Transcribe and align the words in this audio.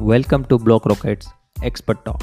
Welcome 0.00 0.44
to 0.50 0.58
Block 0.58 0.84
Rockets 0.84 1.26
Expert 1.62 2.04
Talk, 2.04 2.22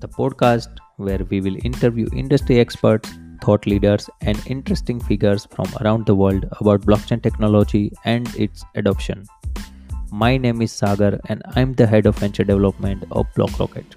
the 0.00 0.08
podcast 0.08 0.78
where 0.96 1.18
we 1.28 1.42
will 1.42 1.56
interview 1.62 2.08
industry 2.14 2.60
experts, 2.60 3.12
thought 3.42 3.66
leaders, 3.66 4.08
and 4.22 4.40
interesting 4.46 4.98
figures 4.98 5.46
from 5.50 5.66
around 5.82 6.06
the 6.06 6.14
world 6.14 6.46
about 6.60 6.80
blockchain 6.80 7.22
technology 7.22 7.92
and 8.06 8.34
its 8.36 8.64
adoption. 8.74 9.26
My 10.10 10.38
name 10.38 10.62
is 10.62 10.72
Sagar, 10.72 11.20
and 11.26 11.42
I'm 11.56 11.74
the 11.74 11.86
head 11.86 12.06
of 12.06 12.16
venture 12.16 12.42
development 12.42 13.04
of 13.12 13.26
Block 13.34 13.58
Rocket. 13.60 13.94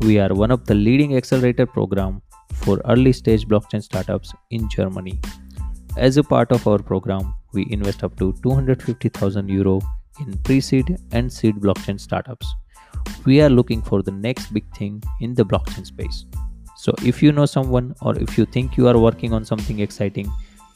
We 0.00 0.18
are 0.18 0.34
one 0.34 0.50
of 0.50 0.66
the 0.66 0.74
leading 0.74 1.16
accelerator 1.16 1.64
program 1.64 2.20
for 2.52 2.82
early 2.84 3.14
stage 3.14 3.48
blockchain 3.48 3.82
startups 3.82 4.34
in 4.50 4.68
Germany. 4.68 5.18
As 5.96 6.18
a 6.18 6.22
part 6.22 6.52
of 6.52 6.68
our 6.68 6.78
program, 6.78 7.34
we 7.54 7.66
invest 7.70 8.04
up 8.04 8.16
to 8.18 8.34
250,000 8.42 9.48
euro 9.48 9.80
in 10.20 10.36
pre-seed 10.38 10.96
and 11.12 11.32
seed 11.32 11.56
blockchain 11.56 11.98
startups. 11.98 12.46
We 13.24 13.40
are 13.40 13.50
looking 13.50 13.82
for 13.82 14.02
the 14.02 14.10
next 14.10 14.52
big 14.52 14.64
thing 14.76 15.02
in 15.20 15.34
the 15.34 15.44
blockchain 15.44 15.86
space. 15.86 16.26
So 16.76 16.94
if 17.04 17.22
you 17.22 17.32
know 17.32 17.46
someone 17.46 17.94
or 18.02 18.18
if 18.18 18.36
you 18.36 18.44
think 18.44 18.76
you 18.76 18.88
are 18.88 18.98
working 18.98 19.32
on 19.32 19.44
something 19.44 19.78
exciting, 19.78 20.30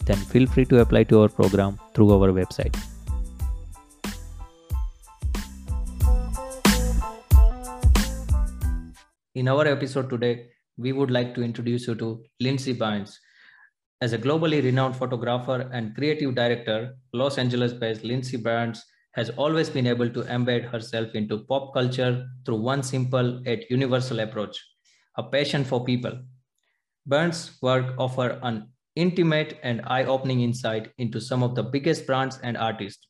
then 0.04 0.16
feel 0.16 0.46
free 0.46 0.64
to 0.66 0.80
apply 0.80 1.04
to 1.04 1.22
our 1.22 1.28
program 1.28 1.78
through 1.94 2.12
our 2.12 2.32
website. 2.32 2.76
In 9.34 9.48
our 9.48 9.66
episode 9.66 10.08
today, 10.08 10.46
we 10.78 10.92
would 10.92 11.10
like 11.10 11.34
to 11.34 11.42
introduce 11.42 11.86
you 11.86 11.94
to 11.96 12.22
Lindsey 12.40 12.72
Barnes. 12.72 13.18
As 14.00 14.12
a 14.12 14.18
globally 14.18 14.62
renowned 14.62 14.96
photographer 14.96 15.68
and 15.72 15.94
creative 15.94 16.34
director, 16.34 16.94
Los 17.12 17.38
Angeles 17.38 17.72
based 17.72 18.04
Lindsey 18.04 18.36
Barnes 18.36 18.84
has 19.16 19.30
always 19.30 19.70
been 19.70 19.86
able 19.86 20.10
to 20.10 20.22
embed 20.24 20.70
herself 20.70 21.14
into 21.14 21.38
pop 21.38 21.72
culture 21.74 22.28
through 22.44 22.60
one 22.60 22.82
simple 22.82 23.42
yet 23.44 23.68
universal 23.70 24.20
approach 24.20 24.62
a 25.18 25.22
passion 25.22 25.64
for 25.64 25.82
people. 25.82 26.12
Byrnes' 27.06 27.58
work 27.62 27.94
offers 27.98 28.38
an 28.42 28.68
intimate 28.96 29.58
and 29.62 29.80
eye 29.86 30.04
opening 30.04 30.42
insight 30.42 30.92
into 30.98 31.20
some 31.20 31.42
of 31.42 31.54
the 31.54 31.62
biggest 31.62 32.06
brands 32.06 32.38
and 32.42 32.56
artists. 32.58 33.08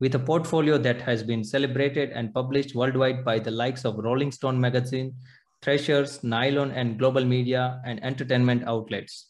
With 0.00 0.16
a 0.16 0.18
portfolio 0.18 0.78
that 0.78 1.00
has 1.02 1.22
been 1.22 1.44
celebrated 1.44 2.10
and 2.10 2.34
published 2.34 2.74
worldwide 2.74 3.24
by 3.24 3.38
the 3.38 3.52
likes 3.52 3.84
of 3.84 3.98
Rolling 3.98 4.32
Stone 4.32 4.60
magazine, 4.60 5.14
Thrashers, 5.62 6.24
Nylon, 6.24 6.72
and 6.72 6.98
global 6.98 7.24
media 7.24 7.80
and 7.86 8.02
entertainment 8.02 8.64
outlets. 8.66 9.28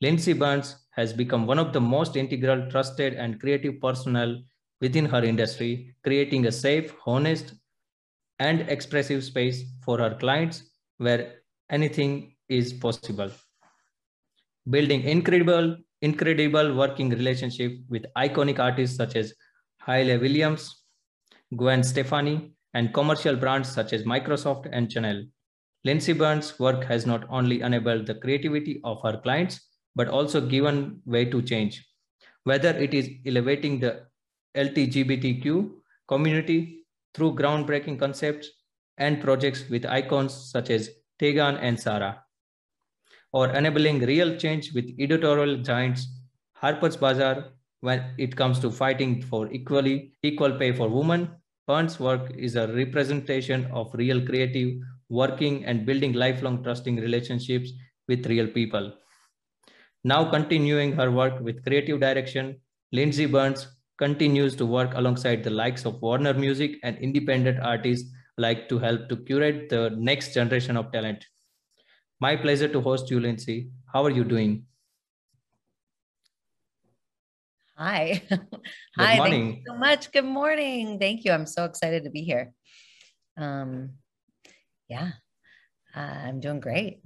Lindsey 0.00 0.32
Byrnes 0.32 0.74
has 0.96 1.12
become 1.12 1.46
one 1.46 1.60
of 1.60 1.72
the 1.72 1.80
most 1.80 2.16
integral, 2.16 2.68
trusted, 2.68 3.14
and 3.14 3.40
creative 3.40 3.80
personnel 3.80 4.42
within 4.86 5.06
her 5.14 5.22
industry, 5.32 5.72
creating 6.04 6.46
a 6.46 6.52
safe, 6.52 6.94
honest, 7.14 7.54
and 8.38 8.60
expressive 8.76 9.24
space 9.24 9.64
for 9.84 9.98
her 9.98 10.14
clients 10.22 10.62
where 10.98 11.22
anything 11.70 12.12
is 12.48 12.72
possible. 12.72 13.30
Building 14.70 15.02
incredible, 15.02 15.76
incredible 16.02 16.74
working 16.82 17.10
relationship 17.10 17.72
with 17.88 18.06
iconic 18.16 18.58
artists 18.58 18.96
such 18.96 19.16
as 19.16 19.34
Hayley 19.86 20.18
Williams, 20.18 20.82
Gwen 21.56 21.82
Stefani, 21.82 22.52
and 22.74 22.92
commercial 22.92 23.36
brands 23.36 23.68
such 23.68 23.92
as 23.92 24.02
Microsoft 24.04 24.68
and 24.72 24.92
Chanel. 24.92 25.22
Lindsey 25.84 26.12
Byrnes' 26.12 26.58
work 26.58 26.84
has 26.84 27.06
not 27.06 27.24
only 27.30 27.60
enabled 27.62 28.06
the 28.06 28.16
creativity 28.16 28.80
of 28.84 29.00
her 29.02 29.20
clients, 29.22 29.60
but 29.94 30.08
also 30.08 30.40
given 30.40 31.00
way 31.06 31.24
to 31.24 31.40
change. 31.40 31.86
Whether 32.44 32.70
it 32.70 32.92
is 32.92 33.08
elevating 33.24 33.80
the 33.80 34.06
LGBTQ 34.56 35.70
community 36.08 36.84
through 37.14 37.34
groundbreaking 37.34 37.98
concepts 37.98 38.48
and 38.98 39.20
projects 39.20 39.68
with 39.68 39.86
icons 39.86 40.32
such 40.34 40.70
as 40.70 40.90
Tegan 41.18 41.56
and 41.56 41.78
Sara, 41.78 42.22
or 43.32 43.50
enabling 43.50 44.00
real 44.00 44.36
change 44.36 44.72
with 44.72 44.94
editorial 44.98 45.58
giants 45.62 46.08
Harper's 46.54 46.96
Bazaar 46.96 47.52
when 47.80 48.14
it 48.18 48.34
comes 48.34 48.58
to 48.60 48.70
fighting 48.70 49.22
for 49.22 49.50
equally 49.52 50.12
equal 50.22 50.52
pay 50.52 50.72
for 50.72 50.88
women. 50.88 51.30
Barnes' 51.66 51.98
work 52.00 52.30
is 52.36 52.56
a 52.56 52.68
representation 52.68 53.66
of 53.72 53.94
real 53.94 54.24
creative 54.24 54.78
working 55.08 55.64
and 55.64 55.84
building 55.84 56.12
lifelong 56.12 56.62
trusting 56.62 56.96
relationships 56.96 57.72
with 58.08 58.26
real 58.26 58.46
people. 58.46 58.92
Now 60.04 60.30
continuing 60.30 60.92
her 60.92 61.10
work 61.10 61.40
with 61.40 61.64
creative 61.64 62.00
direction, 62.00 62.60
Lindsey 62.92 63.26
Barnes 63.26 63.66
continues 63.98 64.54
to 64.56 64.66
work 64.66 64.92
alongside 64.94 65.42
the 65.42 65.50
likes 65.50 65.84
of 65.84 66.00
Warner 66.02 66.34
Music 66.34 66.78
and 66.82 66.96
independent 66.98 67.60
artists 67.60 68.10
like 68.38 68.68
to 68.68 68.78
help 68.78 69.08
to 69.08 69.16
curate 69.16 69.68
the 69.68 69.90
next 69.96 70.34
generation 70.34 70.76
of 70.76 70.92
talent. 70.92 71.24
My 72.20 72.36
pleasure 72.36 72.68
to 72.68 72.80
host 72.80 73.10
you, 73.10 73.20
Lindsey. 73.20 73.70
How 73.92 74.04
are 74.04 74.10
you 74.10 74.24
doing? 74.24 74.64
Hi. 77.76 78.22
Hi. 78.96 79.16
Thank 79.18 79.56
you 79.56 79.62
so 79.66 79.76
much. 79.76 80.12
Good 80.12 80.24
morning. 80.24 80.98
Thank 80.98 81.24
you. 81.24 81.32
I'm 81.32 81.46
so 81.46 81.64
excited 81.64 82.04
to 82.04 82.10
be 82.10 82.22
here. 82.22 82.52
Um, 83.36 83.90
yeah, 84.88 85.10
uh, 85.94 86.00
I'm 86.00 86.40
doing 86.40 86.60
great. 86.60 87.00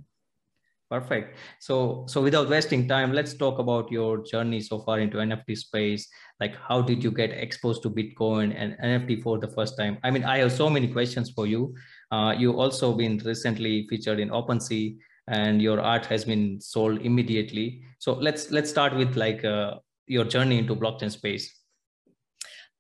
Perfect. 0.91 1.39
So, 1.61 2.05
so 2.09 2.21
without 2.21 2.49
wasting 2.49 2.89
time, 2.89 3.13
let's 3.13 3.35
talk 3.35 3.59
about 3.59 3.91
your 3.93 4.25
journey 4.25 4.61
so 4.61 4.81
far 4.81 4.99
into 4.99 5.19
NFT 5.19 5.57
space. 5.57 6.09
Like, 6.41 6.57
how 6.57 6.81
did 6.81 7.05
you 7.05 7.11
get 7.11 7.31
exposed 7.31 7.83
to 7.83 7.91
Bitcoin 7.91 8.55
and 8.57 8.77
NFT 8.83 9.23
for 9.23 9.39
the 9.39 9.49
first 9.49 9.77
time? 9.77 9.99
I 10.03 10.11
mean, 10.11 10.25
I 10.25 10.39
have 10.39 10.53
so 10.53 10.71
many 10.71 10.89
questions 10.89 11.31
for 11.31 11.47
you. 11.47 11.75
Uh, 12.11 12.35
you 12.37 12.59
also 12.59 12.95
been 12.95 13.19
recently 13.19 13.87
featured 13.89 14.19
in 14.19 14.31
OpenSea, 14.31 14.97
and 15.29 15.61
your 15.61 15.81
art 15.81 16.07
has 16.07 16.25
been 16.25 16.61
sold 16.61 17.03
immediately. 17.03 17.83
So 17.99 18.15
let's 18.15 18.51
let's 18.51 18.71
start 18.71 18.97
with 18.97 19.17
like 19.17 19.45
uh, 19.45 19.75
your 20.07 20.25
journey 20.25 20.59
into 20.59 20.75
blockchain 20.75 21.11
space. 21.11 21.55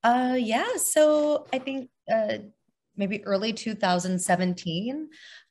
Uh, 0.02 0.36
yeah. 0.38 0.76
So 0.76 1.46
I 1.52 1.58
think 1.58 1.90
uh, 2.10 2.38
maybe 2.96 3.24
early 3.24 3.52
2017 3.52 5.08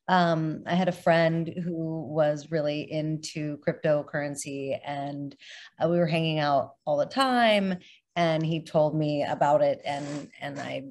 um, 0.10 0.64
I 0.66 0.74
had 0.74 0.90
a 0.90 0.92
friend 0.92 1.48
who 1.48 2.02
was 2.02 2.50
really 2.50 2.92
into 2.92 3.60
cryptocurrency 3.60 4.78
and 4.84 5.36
uh, 5.82 5.88
we 5.88 6.00
were 6.00 6.08
hanging 6.08 6.40
out 6.40 6.72
all 6.84 6.98
the 6.98 7.06
time 7.06 7.78
and 8.16 8.44
he 8.44 8.64
told 8.64 8.98
me 8.98 9.24
about 9.24 9.62
it 9.62 9.80
and 9.86 10.30
and 10.42 10.60
I 10.60 10.86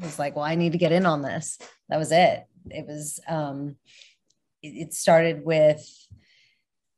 was 0.00 0.18
like, 0.18 0.34
well, 0.34 0.44
I 0.44 0.56
need 0.56 0.72
to 0.72 0.78
get 0.78 0.90
in 0.90 1.06
on 1.06 1.22
this. 1.22 1.56
That 1.88 1.98
was 1.98 2.10
it. 2.10 2.44
It 2.68 2.84
was 2.84 3.20
um, 3.28 3.76
it, 4.60 4.88
it 4.88 4.94
started 4.94 5.44
with 5.44 5.86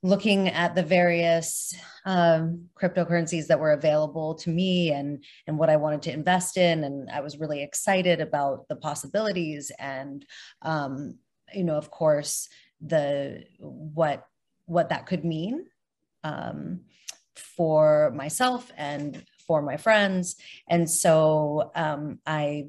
looking 0.03 0.49
at 0.49 0.75
the 0.75 0.83
various 0.83 1.75
um, 2.07 2.69
cryptocurrencies 2.81 3.49
that 3.49 3.61
were 3.61 3.73
available 3.73 4.35
to 4.37 4.51
me 4.51 4.93
and 4.93 5.23
and 5.47 5.59
what 5.59 5.69
I 5.69 5.77
wanted 5.77 6.01
to 6.03 6.13
invest 6.13 6.57
in, 6.57 6.85
and 6.85 7.11
I 7.11 7.21
was 7.21 7.39
really 7.39 7.63
excited 7.63 8.23
about 8.23 8.67
the 8.69 8.77
possibilities 8.77 9.71
and 9.79 10.25
um, 10.63 11.19
you 11.55 11.65
know, 11.65 11.77
of 11.77 11.91
course, 11.91 12.49
the 12.81 13.45
what 13.59 14.27
what 14.67 14.89
that 14.89 15.07
could 15.07 15.25
mean 15.25 15.67
um, 16.23 16.81
for 17.35 18.13
myself 18.15 18.71
and 18.77 19.25
for 19.47 19.63
my 19.63 19.77
friends. 19.77 20.37
And 20.69 20.91
so 20.91 21.71
um, 21.75 22.19
I, 22.27 22.67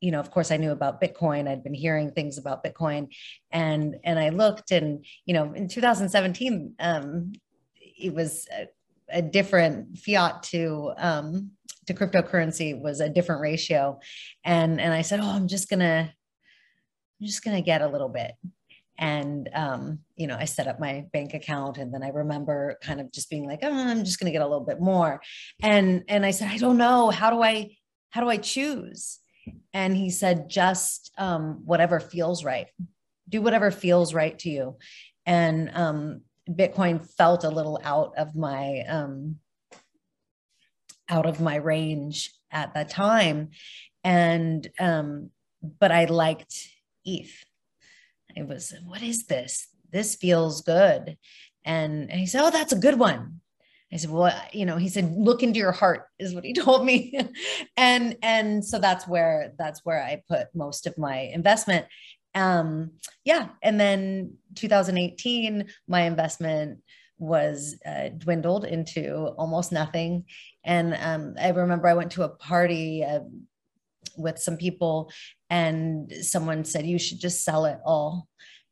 you 0.00 0.10
know, 0.10 0.20
of 0.20 0.30
course, 0.30 0.50
I 0.50 0.56
knew 0.56 0.72
about 0.72 1.00
Bitcoin. 1.00 1.48
I'd 1.48 1.62
been 1.62 1.74
hearing 1.74 2.10
things 2.10 2.36
about 2.38 2.64
Bitcoin, 2.64 3.08
and 3.50 3.96
and 4.04 4.18
I 4.18 4.30
looked, 4.30 4.72
and 4.72 5.04
you 5.26 5.34
know, 5.34 5.52
in 5.52 5.68
2017, 5.68 6.74
um, 6.80 7.32
it 7.76 8.12
was 8.12 8.48
a, 8.52 8.68
a 9.08 9.22
different 9.22 9.96
fiat 9.98 10.42
to 10.44 10.92
um, 10.96 11.52
to 11.86 11.94
cryptocurrency 11.94 12.80
was 12.80 13.00
a 13.00 13.08
different 13.08 13.42
ratio, 13.42 14.00
and 14.44 14.80
and 14.80 14.92
I 14.92 15.02
said, 15.02 15.20
oh, 15.20 15.30
I'm 15.30 15.46
just 15.46 15.70
gonna 15.70 16.12
I'm 17.22 17.26
just 17.28 17.44
going 17.44 17.56
to 17.56 17.62
get 17.62 17.82
a 17.82 17.86
little 17.86 18.08
bit. 18.08 18.32
And, 18.98 19.48
um, 19.54 20.00
you 20.16 20.26
know, 20.26 20.36
I 20.36 20.44
set 20.44 20.66
up 20.66 20.80
my 20.80 21.06
bank 21.12 21.34
account 21.34 21.78
and 21.78 21.94
then 21.94 22.02
I 22.02 22.08
remember 22.08 22.78
kind 22.82 23.00
of 23.00 23.12
just 23.12 23.30
being 23.30 23.46
like, 23.46 23.60
oh, 23.62 23.72
I'm 23.72 24.04
just 24.04 24.18
going 24.18 24.26
to 24.26 24.36
get 24.36 24.42
a 24.42 24.48
little 24.48 24.64
bit 24.64 24.80
more. 24.80 25.20
And, 25.62 26.02
and 26.08 26.26
I 26.26 26.32
said, 26.32 26.50
I 26.50 26.56
don't 26.56 26.78
know. 26.78 27.10
How 27.10 27.30
do 27.30 27.40
I, 27.40 27.76
how 28.10 28.22
do 28.22 28.28
I 28.28 28.38
choose? 28.38 29.20
And 29.72 29.96
he 29.96 30.10
said, 30.10 30.50
just 30.50 31.12
um, 31.16 31.62
whatever 31.64 32.00
feels 32.00 32.44
right. 32.44 32.66
Do 33.28 33.40
whatever 33.40 33.70
feels 33.70 34.12
right 34.12 34.36
to 34.40 34.50
you. 34.50 34.76
And 35.24 35.70
um, 35.74 36.22
Bitcoin 36.50 37.08
felt 37.08 37.44
a 37.44 37.50
little 37.50 37.80
out 37.84 38.14
of 38.18 38.34
my, 38.34 38.80
um, 38.88 39.36
out 41.08 41.26
of 41.26 41.40
my 41.40 41.54
range 41.54 42.32
at 42.50 42.74
that 42.74 42.88
time. 42.88 43.50
And, 44.02 44.66
um, 44.80 45.30
but 45.62 45.92
I 45.92 46.06
liked 46.06 46.68
ETH. 47.04 47.44
It 48.34 48.46
was, 48.48 48.74
what 48.84 49.02
is 49.02 49.26
this? 49.26 49.68
This 49.90 50.14
feels 50.14 50.62
good. 50.62 51.16
And, 51.64 52.10
and 52.10 52.18
he 52.18 52.26
said, 52.26 52.42
Oh, 52.42 52.50
that's 52.50 52.72
a 52.72 52.78
good 52.78 52.98
one. 52.98 53.40
I 53.92 53.98
said, 53.98 54.10
well, 54.10 54.34
you 54.52 54.64
know, 54.64 54.78
he 54.78 54.88
said, 54.88 55.12
look 55.12 55.42
into 55.42 55.58
your 55.58 55.72
heart 55.72 56.06
is 56.18 56.34
what 56.34 56.44
he 56.44 56.54
told 56.54 56.84
me. 56.84 57.18
and, 57.76 58.16
and 58.22 58.64
so 58.64 58.78
that's 58.78 59.06
where, 59.06 59.52
that's 59.58 59.84
where 59.84 60.02
I 60.02 60.22
put 60.28 60.48
most 60.54 60.86
of 60.86 60.96
my 60.96 61.18
investment. 61.18 61.86
Um, 62.34 62.92
yeah. 63.24 63.48
And 63.62 63.78
then 63.78 64.36
2018, 64.54 65.66
my 65.86 66.02
investment 66.02 66.78
was 67.18 67.76
uh, 67.84 68.08
dwindled 68.16 68.64
into 68.64 69.26
almost 69.38 69.72
nothing. 69.72 70.24
And 70.64 70.96
um, 70.98 71.34
I 71.40 71.50
remember 71.50 71.86
I 71.86 71.94
went 71.94 72.12
to 72.12 72.22
a 72.22 72.30
party 72.30 73.04
uh, 73.04 73.20
with 74.16 74.38
some 74.38 74.56
people 74.56 75.12
and 75.52 76.10
someone 76.22 76.64
said, 76.64 76.86
you 76.86 76.98
should 76.98 77.20
just 77.20 77.44
sell 77.44 77.66
it 77.66 77.78
all. 77.84 78.26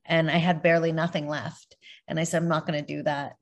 And 0.07 0.31
I 0.31 0.39
had 0.39 0.63
barely 0.63 0.93
nothing 0.93 1.29
left. 1.29 1.77
And 2.09 2.19
I 2.19 2.25
said, 2.25 2.41
I'm 2.41 2.49
not 2.49 2.67
going 2.67 2.83
to 2.83 2.95
do 2.97 3.03
that. 3.03 3.35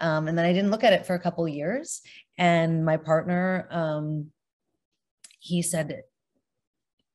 Um, 0.00 0.28
and 0.28 0.38
then 0.38 0.46
I 0.46 0.54
didn't 0.54 0.70
look 0.70 0.82
at 0.82 0.94
it 0.94 1.04
for 1.04 1.12
a 1.12 1.20
couple 1.20 1.46
years. 1.46 2.00
And 2.38 2.82
my 2.82 2.96
partner, 2.96 3.68
um, 3.70 4.30
he 5.40 5.60
said, 5.60 6.04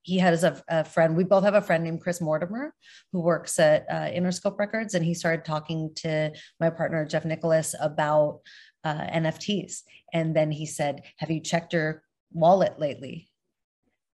he 0.03 0.19
has 0.19 0.43
a, 0.43 0.61
a, 0.67 0.83
friend. 0.83 1.17
We 1.17 1.23
both 1.23 1.43
have 1.43 1.55
a 1.55 1.61
friend 1.63 1.83
named 1.83 2.01
Chris 2.01 2.21
Mortimer 2.21 2.71
who 3.11 3.21
works 3.21 3.57
at 3.57 3.87
uh, 3.89 4.11
Interscope 4.11 4.59
Records, 4.59 4.93
and 4.93 5.03
he 5.03 5.15
started 5.15 5.45
talking 5.45 5.89
to 5.95 6.31
my 6.59 6.69
partner 6.69 7.03
Jeff 7.05 7.25
Nicholas 7.25 7.73
about 7.81 8.41
uh, 8.83 9.07
NFTs. 9.07 9.81
And 10.13 10.35
then 10.35 10.51
he 10.51 10.67
said, 10.67 11.01
"Have 11.17 11.31
you 11.31 11.39
checked 11.39 11.73
your 11.73 12.03
wallet 12.31 12.77
lately?" 12.77 13.29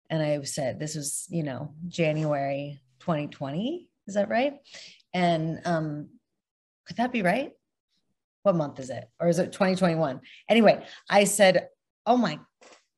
And 0.09 0.21
I 0.21 0.41
said, 0.43 0.79
"This 0.79 0.95
was, 0.95 1.27
you 1.29 1.43
know, 1.43 1.73
January 1.87 2.81
2020. 2.99 3.89
Is 4.07 4.15
that 4.15 4.29
right?" 4.29 4.53
And 5.13 5.59
um, 5.65 6.09
could 6.85 6.97
that 6.97 7.11
be 7.11 7.21
right? 7.21 7.53
what 8.43 8.55
month 8.55 8.79
is 8.79 8.89
it? 8.89 9.09
Or 9.19 9.27
is 9.27 9.39
it 9.39 9.51
2021? 9.51 10.21
Anyway, 10.47 10.83
I 11.09 11.25
said, 11.25 11.67
Oh 12.05 12.17
my 12.17 12.39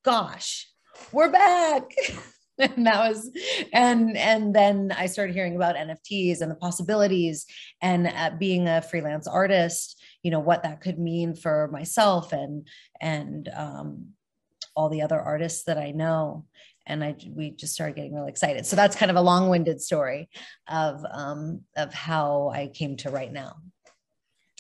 gosh, 0.03 0.69
we're 1.11 1.31
back. 1.31 1.83
and 2.57 2.85
that 2.85 3.09
was 3.09 3.31
and 3.73 4.15
and 4.17 4.53
then 4.53 4.93
i 4.95 5.07
started 5.07 5.33
hearing 5.33 5.55
about 5.55 5.75
nfts 5.75 6.41
and 6.41 6.51
the 6.51 6.55
possibilities 6.55 7.47
and 7.81 8.07
uh, 8.07 8.29
being 8.37 8.67
a 8.67 8.81
freelance 8.81 9.25
artist 9.25 9.99
you 10.21 10.29
know 10.29 10.39
what 10.39 10.61
that 10.61 10.81
could 10.81 10.99
mean 10.99 11.33
for 11.33 11.69
myself 11.71 12.33
and 12.33 12.67
and 12.99 13.49
um, 13.55 14.09
all 14.75 14.89
the 14.89 15.01
other 15.01 15.19
artists 15.19 15.63
that 15.63 15.77
i 15.77 15.91
know 15.91 16.45
and 16.91 17.03
i 17.03 17.15
we 17.37 17.51
just 17.51 17.73
started 17.73 17.95
getting 17.95 18.13
really 18.13 18.29
excited 18.29 18.65
so 18.65 18.75
that's 18.75 18.95
kind 18.95 19.09
of 19.09 19.17
a 19.17 19.21
long-winded 19.21 19.81
story 19.81 20.29
of 20.67 21.03
um, 21.11 21.61
of 21.75 21.93
how 21.93 22.51
i 22.53 22.67
came 22.67 22.95
to 22.95 23.09
right 23.09 23.33
now 23.33 23.53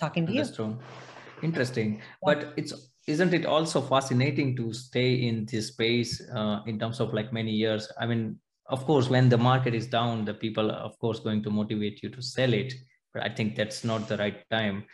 talking 0.01 0.25
to 0.25 0.31
Understood. 0.31 0.71
you. 0.71 1.47
Interesting. 1.47 1.89
Yeah. 1.95 2.01
But 2.27 2.53
it's 2.57 2.73
isn't 3.07 3.33
it 3.33 3.45
also 3.45 3.81
fascinating 3.81 4.55
to 4.57 4.73
stay 4.73 5.13
in 5.27 5.45
this 5.51 5.67
space 5.69 6.21
uh, 6.35 6.59
in 6.67 6.77
terms 6.79 6.99
of 6.99 7.13
like 7.13 7.33
many 7.33 7.51
years? 7.51 7.91
I 7.99 8.05
mean, 8.05 8.39
of 8.67 8.85
course, 8.85 9.09
when 9.09 9.29
the 9.29 9.37
market 9.37 9.73
is 9.73 9.87
down, 9.87 10.25
the 10.25 10.33
people 10.33 10.71
are 10.71 10.83
of 10.89 10.97
course 10.99 11.19
going 11.19 11.41
to 11.43 11.49
motivate 11.49 12.03
you 12.03 12.09
to 12.09 12.21
sell 12.21 12.53
it. 12.53 12.73
But 13.13 13.23
I 13.23 13.29
think 13.29 13.55
that's 13.55 13.83
not 13.83 14.07
the 14.07 14.17
right 14.17 14.39
time. 14.49 14.85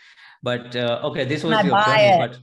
But 0.42 0.76
uh, 0.76 1.10
okay, 1.10 1.26
this 1.26 1.44
was 1.44 1.64
your 1.64 1.82
journey. 1.86 2.12
It. 2.14 2.20
But 2.24 2.40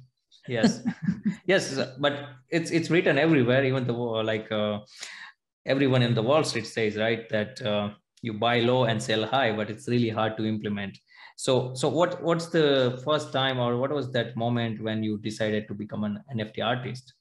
yes, 0.48 0.82
yes, 1.46 1.80
but 1.98 2.28
it's 2.50 2.70
it's 2.70 2.90
written 2.90 3.18
everywhere. 3.18 3.64
Even 3.64 3.86
the 3.86 3.92
like 3.92 4.50
uh, 4.50 4.80
everyone 5.66 6.02
in 6.02 6.14
the 6.14 6.22
Wall 6.22 6.44
Street 6.44 6.66
says 6.66 6.96
right 6.96 7.28
that 7.30 7.60
uh, 7.62 7.90
you 8.22 8.34
buy 8.34 8.60
low 8.60 8.84
and 8.84 9.02
sell 9.02 9.26
high, 9.26 9.52
but 9.54 9.70
it's 9.70 9.88
really 9.88 10.10
hard 10.10 10.36
to 10.36 10.44
implement. 10.44 10.98
So 11.36 11.74
so 11.74 11.88
what 11.88 12.22
what's 12.22 12.46
the 12.46 13.00
first 13.04 13.32
time 13.32 13.58
or 13.58 13.76
what 13.76 13.90
was 13.90 14.12
that 14.12 14.36
moment 14.36 14.82
when 14.82 15.02
you 15.02 15.18
decided 15.18 15.66
to 15.68 15.74
become 15.74 16.04
an 16.04 16.22
nft 16.34 16.64
artist? 16.64 17.14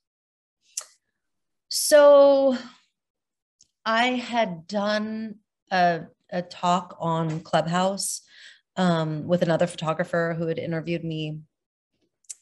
So 1.69 2.57
i 3.85 4.07
had 4.07 4.65
done 4.67 5.35
a, 5.71 6.03
a 6.31 6.41
talk 6.41 6.95
on 6.99 7.41
clubhouse 7.41 8.21
um, 8.77 9.27
with 9.27 9.41
another 9.41 9.67
photographer 9.67 10.35
who 10.37 10.47
had 10.47 10.57
interviewed 10.57 11.03
me 11.03 11.39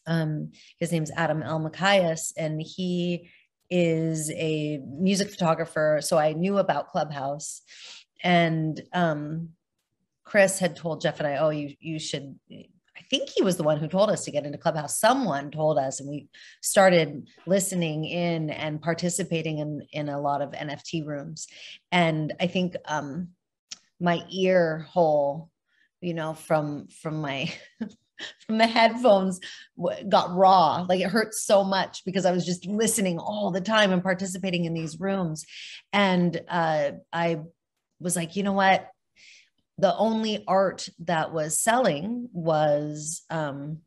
um, 0.08 0.52
his 0.80 0.92
name's 0.92 1.12
adam 1.12 1.42
Elmakias, 1.42 2.34
and 2.38 2.62
he 2.62 3.30
is 3.70 4.30
a 4.32 4.80
music 4.86 5.30
photographer 5.30 6.00
so 6.02 6.18
i 6.18 6.34
knew 6.34 6.58
about 6.58 6.90
clubhouse 6.90 7.62
and 8.24 8.82
um, 8.94 9.50
Chris 10.24 10.60
had 10.60 10.76
told 10.76 11.02
Jeff 11.02 11.20
and 11.20 11.28
I, 11.28 11.38
oh, 11.38 11.50
you 11.50 11.76
you 11.80 12.00
should. 12.00 12.40
I 12.50 13.04
think 13.10 13.30
he 13.30 13.44
was 13.44 13.58
the 13.58 13.64
one 13.64 13.80
who 13.80 13.88
told 13.88 14.10
us 14.10 14.24
to 14.26 14.32
get 14.32 14.46
into 14.46 14.58
Clubhouse. 14.58 14.98
Someone 14.98 15.52
told 15.52 15.78
us, 15.78 16.00
and 16.00 16.10
we 16.10 16.30
started 16.62 17.28
listening 17.46 18.06
in 18.06 18.50
and 18.50 18.82
participating 18.82 19.58
in 19.58 19.82
in 19.92 20.10
a 20.10 20.22
lot 20.22 20.42
of 20.42 20.52
NFT 20.52 21.06
rooms. 21.06 21.48
And 21.92 22.34
I 22.40 22.48
think 22.48 22.76
um, 22.86 23.30
my 24.00 24.24
ear 24.30 24.88
hole, 24.90 25.50
you 26.00 26.14
know, 26.14 26.34
from 26.34 26.88
from 27.02 27.20
my 27.22 27.52
from 28.46 28.58
the 28.58 28.68
headphones 28.68 29.40
got 30.10 30.36
raw. 30.36 30.86
Like 30.88 31.02
it 31.02 31.10
hurt 31.10 31.34
so 31.34 31.64
much 31.64 32.04
because 32.06 32.26
i 32.26 32.32
was 32.32 32.46
just 32.46 32.66
listening 32.66 33.20
all 33.20 33.52
the 33.52 33.62
time 33.62 33.92
and 33.92 34.04
participating 34.04 34.66
in 34.66 34.74
these 34.74 35.00
rooms. 35.00 35.46
And 35.94 36.40
uh, 36.48 36.92
i 37.12 37.40
was 38.00 38.16
like 38.16 38.36
you 38.36 38.44
know 38.44 38.54
what? 38.54 38.88
The 39.78 39.96
only 39.96 40.44
art 40.48 40.90
that 41.00 41.34
was 41.34 41.60
selling 41.60 42.30
was 42.34 43.24
um, 43.30 43.80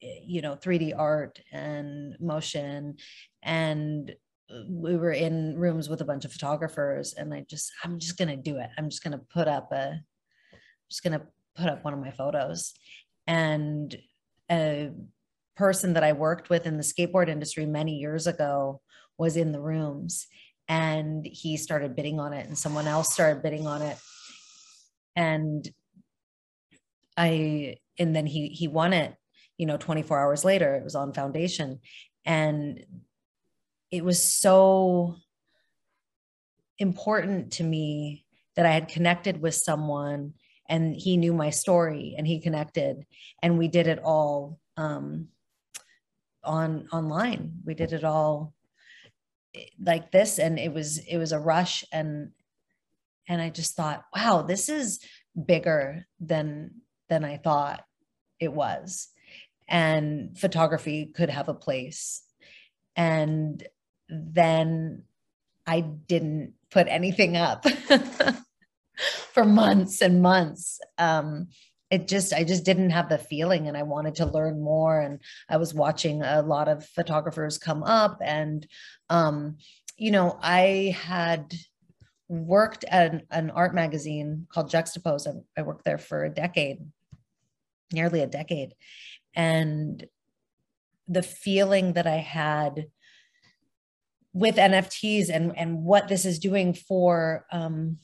you 0.00 0.42
know 0.42 0.54
3d 0.54 0.94
art 0.96 1.40
and 1.52 2.16
motion. 2.20 2.96
And 3.42 4.14
we 4.68 4.96
were 4.96 5.12
in 5.12 5.58
rooms 5.58 5.88
with 5.88 6.00
a 6.00 6.04
bunch 6.04 6.24
of 6.24 6.32
photographers 6.32 7.14
and 7.14 7.34
i 7.34 7.44
just 7.50 7.72
i'm 7.82 7.98
just 7.98 8.16
going 8.16 8.28
to 8.28 8.36
do 8.36 8.58
it. 8.58 8.70
I'm 8.78 8.88
just 8.88 9.02
going 9.02 9.18
to 9.18 9.24
put 9.32 9.48
up 9.48 9.72
a 9.72 10.00
just 10.88 11.02
going 11.02 11.18
to 11.18 11.26
put 11.56 11.68
up 11.68 11.84
one 11.84 11.94
of 11.94 12.00
my 12.00 12.10
photos. 12.10 12.74
And 13.26 13.96
a 14.50 14.90
person 15.56 15.94
that 15.94 16.04
i 16.04 16.12
worked 16.12 16.50
with 16.50 16.66
in 16.66 16.76
the 16.76 16.82
skateboard 16.82 17.28
industry 17.28 17.64
many 17.64 17.96
years 17.96 18.26
ago 18.26 18.80
was 19.16 19.36
in 19.36 19.52
the 19.52 19.60
rooms 19.60 20.26
and 20.68 21.24
he 21.24 21.56
started 21.56 21.96
bidding 21.96 22.20
on 22.20 22.34
it 22.34 22.46
and 22.46 22.58
someone 22.58 22.86
else 22.86 23.12
started 23.12 23.42
bidding 23.42 23.66
on 23.66 23.82
it. 23.82 23.96
And 25.14 25.68
i 27.16 27.76
and 27.98 28.14
then 28.14 28.26
he 28.26 28.48
he 28.48 28.68
won 28.68 28.92
it 28.92 29.14
you 29.56 29.64
know 29.64 29.78
24 29.78 30.20
hours 30.20 30.44
later 30.44 30.74
it 30.74 30.84
was 30.84 30.94
on 30.94 31.12
foundation. 31.12 31.80
And 32.24 32.84
it 33.90 34.04
was 34.04 34.22
so 34.22 35.16
important 36.78 37.52
to 37.52 37.64
me 37.64 38.26
that 38.56 38.66
i 38.66 38.70
had 38.70 38.88
connected 38.88 39.40
with 39.40 39.54
someone 39.54 40.34
and 40.68 40.94
he 40.96 41.16
knew 41.16 41.32
my 41.32 41.50
story 41.50 42.14
and 42.16 42.26
he 42.26 42.40
connected 42.40 43.06
and 43.42 43.58
we 43.58 43.68
did 43.68 43.86
it 43.86 43.98
all 44.02 44.58
um, 44.76 45.28
on 46.44 46.88
online. 46.92 47.60
We 47.64 47.74
did 47.74 47.92
it 47.92 48.04
all 48.04 48.54
eh, 49.54 49.66
like 49.80 50.10
this 50.10 50.38
and 50.38 50.58
it 50.58 50.72
was 50.72 50.98
it 50.98 51.18
was 51.18 51.32
a 51.32 51.40
rush 51.40 51.84
and 51.92 52.30
and 53.28 53.42
i 53.42 53.50
just 53.50 53.74
thought 53.74 54.04
wow 54.14 54.42
this 54.42 54.68
is 54.68 55.00
bigger 55.44 56.06
than 56.20 56.70
than 57.08 57.24
i 57.24 57.36
thought 57.36 57.84
it 58.38 58.52
was. 58.52 59.08
And 59.68 60.38
photography 60.38 61.06
could 61.06 61.30
have 61.30 61.48
a 61.48 61.54
place. 61.54 62.22
And 62.94 63.66
then 64.08 65.02
i 65.66 65.80
didn't 65.80 66.54
put 66.70 66.86
anything 66.88 67.36
up 67.36 67.66
for 69.32 69.44
months 69.44 70.00
and 70.02 70.22
months 70.22 70.80
um, 70.98 71.48
it 71.90 72.08
just 72.08 72.32
i 72.32 72.42
just 72.42 72.64
didn't 72.64 72.90
have 72.90 73.08
the 73.08 73.18
feeling 73.18 73.68
and 73.68 73.76
i 73.76 73.82
wanted 73.82 74.14
to 74.14 74.26
learn 74.26 74.60
more 74.60 75.00
and 75.00 75.20
i 75.48 75.56
was 75.56 75.72
watching 75.72 76.22
a 76.22 76.42
lot 76.42 76.68
of 76.68 76.86
photographers 76.88 77.58
come 77.58 77.82
up 77.84 78.18
and 78.24 78.66
um, 79.08 79.56
you 79.96 80.10
know 80.10 80.38
i 80.42 80.96
had 80.98 81.52
worked 82.28 82.84
at 82.84 83.12
an, 83.12 83.22
an 83.30 83.50
art 83.50 83.74
magazine 83.74 84.46
called 84.50 84.70
Juxtapoz. 84.70 85.26
I, 85.26 85.60
I 85.60 85.62
worked 85.62 85.84
there 85.84 85.98
for 85.98 86.24
a 86.24 86.30
decade, 86.30 86.78
nearly 87.92 88.20
a 88.20 88.26
decade. 88.26 88.74
And 89.34 90.04
the 91.08 91.22
feeling 91.22 91.92
that 91.92 92.06
I 92.06 92.16
had 92.16 92.86
with 94.32 94.56
NFTs 94.56 95.30
and, 95.30 95.56
and 95.56 95.84
what 95.84 96.08
this 96.08 96.24
is 96.24 96.38
doing 96.38 96.74
for 96.74 97.46
um, 97.52 97.98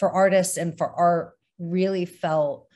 for 0.00 0.10
artists 0.10 0.56
and 0.56 0.76
for 0.76 0.90
art 0.90 1.34
really 1.60 2.06
felt 2.06 2.66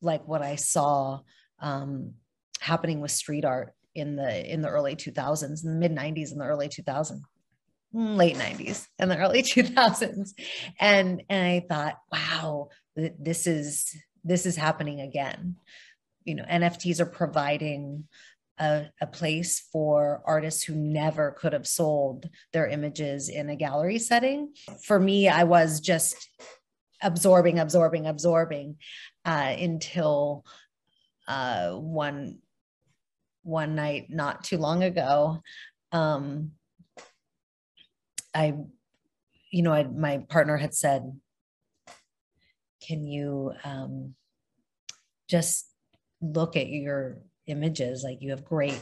like 0.00 0.28
what 0.28 0.42
I 0.42 0.54
saw 0.56 1.20
um, 1.58 2.12
happening 2.60 3.00
with 3.00 3.10
street 3.10 3.44
art 3.44 3.72
in 3.94 4.14
the 4.14 4.52
in 4.52 4.60
the 4.62 4.68
early 4.68 4.94
2000s, 4.94 5.64
in 5.64 5.72
the 5.72 5.88
mid 5.88 5.92
90s, 5.92 6.30
in 6.30 6.38
the 6.38 6.44
early 6.44 6.68
2000s 6.68 7.20
late 7.92 8.36
90s 8.36 8.88
and 8.98 9.10
the 9.10 9.16
early 9.16 9.42
2000s 9.42 10.30
and 10.80 11.22
and 11.30 11.46
i 11.46 11.64
thought 11.66 11.94
wow 12.12 12.68
this 12.96 13.46
is 13.46 13.96
this 14.24 14.44
is 14.44 14.56
happening 14.56 15.00
again. 15.00 15.56
You 16.24 16.34
know 16.36 16.44
nfts 16.44 17.00
are 17.00 17.06
providing 17.06 18.04
a, 18.58 18.86
a, 19.00 19.06
place 19.06 19.68
for 19.70 20.22
artists 20.26 20.64
who 20.64 20.74
never 20.74 21.32
could 21.32 21.52
have 21.52 21.66
sold 21.66 22.28
their 22.54 22.66
images 22.66 23.28
in 23.28 23.50
a 23.50 23.56
gallery 23.56 23.98
setting. 23.98 24.54
For 24.84 24.98
me 24.98 25.28
i 25.28 25.44
was 25.44 25.80
just 25.80 26.28
absorbing 27.02 27.58
absorbing 27.58 28.06
absorbing 28.06 28.76
uh, 29.24 29.54
until 29.58 30.44
uh, 31.28 31.72
one 31.72 32.38
one 33.42 33.74
night 33.74 34.06
not 34.08 34.44
too 34.44 34.58
long 34.58 34.82
ago. 34.82 35.40
Um, 35.92 36.52
i 38.34 38.52
you 39.50 39.62
know 39.62 39.72
I, 39.72 39.84
my 39.84 40.18
partner 40.28 40.56
had 40.58 40.74
said 40.74 41.18
can 42.86 43.04
you 43.04 43.52
um, 43.64 44.14
just 45.28 45.66
look 46.20 46.56
at 46.56 46.68
your 46.68 47.18
images? 47.46 48.04
Like 48.04 48.18
you 48.20 48.30
have 48.30 48.44
great 48.44 48.78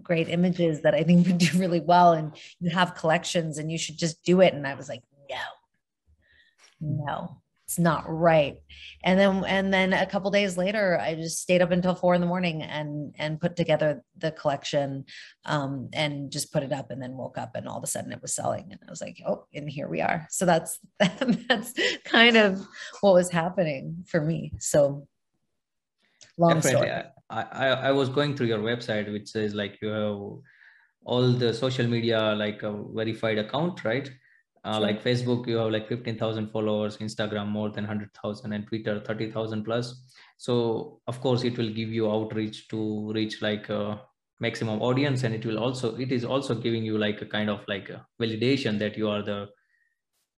great 0.00 0.30
images 0.30 0.80
that 0.80 0.94
i 0.94 1.02
think 1.02 1.26
would 1.26 1.36
do 1.36 1.58
really 1.58 1.78
well 1.78 2.14
and 2.14 2.34
you 2.60 2.70
have 2.70 2.94
collections 2.94 3.58
and 3.58 3.70
you 3.70 3.76
should 3.76 3.98
just 3.98 4.24
do 4.24 4.40
it. 4.40 4.54
And 4.54 4.66
i 4.66 4.74
was 4.74 4.88
like 4.88 5.02
no 6.82 7.42
it's 7.72 7.78
not 7.78 8.04
right. 8.06 8.58
And 9.02 9.18
then 9.18 9.44
and 9.46 9.72
then 9.72 9.94
a 9.94 10.04
couple 10.04 10.30
days 10.30 10.58
later 10.58 10.98
i 11.00 11.14
just 11.14 11.38
stayed 11.38 11.62
up 11.62 11.70
until 11.70 11.94
four 11.94 12.14
in 12.14 12.20
the 12.20 12.26
morning 12.26 12.62
and 12.62 13.14
and 13.18 13.40
put 13.40 13.56
together 13.56 14.04
the 14.18 14.30
collection 14.30 15.06
um, 15.46 15.88
and 15.94 16.30
just 16.30 16.52
put 16.52 16.62
it 16.62 16.72
up 16.72 16.90
and 16.90 17.00
then 17.00 17.16
woke 17.16 17.38
up 17.38 17.56
and 17.56 17.66
all 17.66 17.78
of 17.78 17.84
a 17.84 17.86
sudden 17.86 18.12
it 18.12 18.20
was 18.20 18.34
selling 18.34 18.66
and 18.70 18.80
i 18.86 18.90
was 18.90 19.00
like 19.00 19.22
oh 19.26 19.46
and 19.54 19.70
here 19.70 19.88
we 19.88 20.02
are. 20.02 20.26
So 20.30 20.44
that's 20.44 20.78
that's 21.48 21.72
kind 22.04 22.36
of 22.36 22.60
what 23.00 23.14
was 23.14 23.30
happening 23.30 24.04
for 24.06 24.20
me. 24.20 24.52
So 24.58 25.06
long 26.36 26.54
Definitely. 26.54 26.88
story. 26.88 27.02
I, 27.30 27.42
I 27.42 27.66
i 27.88 27.92
was 27.92 28.10
going 28.10 28.36
through 28.36 28.48
your 28.48 28.58
website 28.70 29.10
which 29.10 29.28
says 29.28 29.54
like 29.54 29.78
you 29.80 29.88
have 29.88 30.20
all 31.04 31.32
the 31.32 31.54
social 31.54 31.86
media 31.86 32.34
like 32.36 32.62
a 32.62 32.72
verified 32.92 33.38
account 33.38 33.82
right 33.84 34.10
uh, 34.64 34.74
sure. 34.74 34.82
like 34.82 35.02
facebook 35.02 35.46
you 35.46 35.56
have 35.56 35.70
like 35.70 35.88
15000 35.88 36.48
followers 36.50 36.98
instagram 36.98 37.48
more 37.48 37.70
than 37.70 37.84
100000 37.84 38.52
and 38.52 38.66
twitter 38.66 39.00
30000 39.04 39.64
plus 39.64 40.02
so 40.36 41.00
of 41.06 41.20
course 41.20 41.44
it 41.44 41.56
will 41.58 41.70
give 41.70 41.88
you 41.88 42.10
outreach 42.10 42.68
to 42.68 43.12
reach 43.12 43.42
like 43.42 43.68
a 43.68 44.00
maximum 44.40 44.82
audience 44.82 45.22
and 45.22 45.34
it 45.34 45.46
will 45.46 45.58
also 45.58 45.96
it 45.96 46.10
is 46.10 46.24
also 46.24 46.54
giving 46.54 46.84
you 46.84 46.98
like 46.98 47.22
a 47.22 47.26
kind 47.26 47.48
of 47.48 47.60
like 47.68 47.88
a 47.90 48.04
validation 48.20 48.78
that 48.78 48.96
you 48.96 49.08
are 49.08 49.22
the 49.22 49.48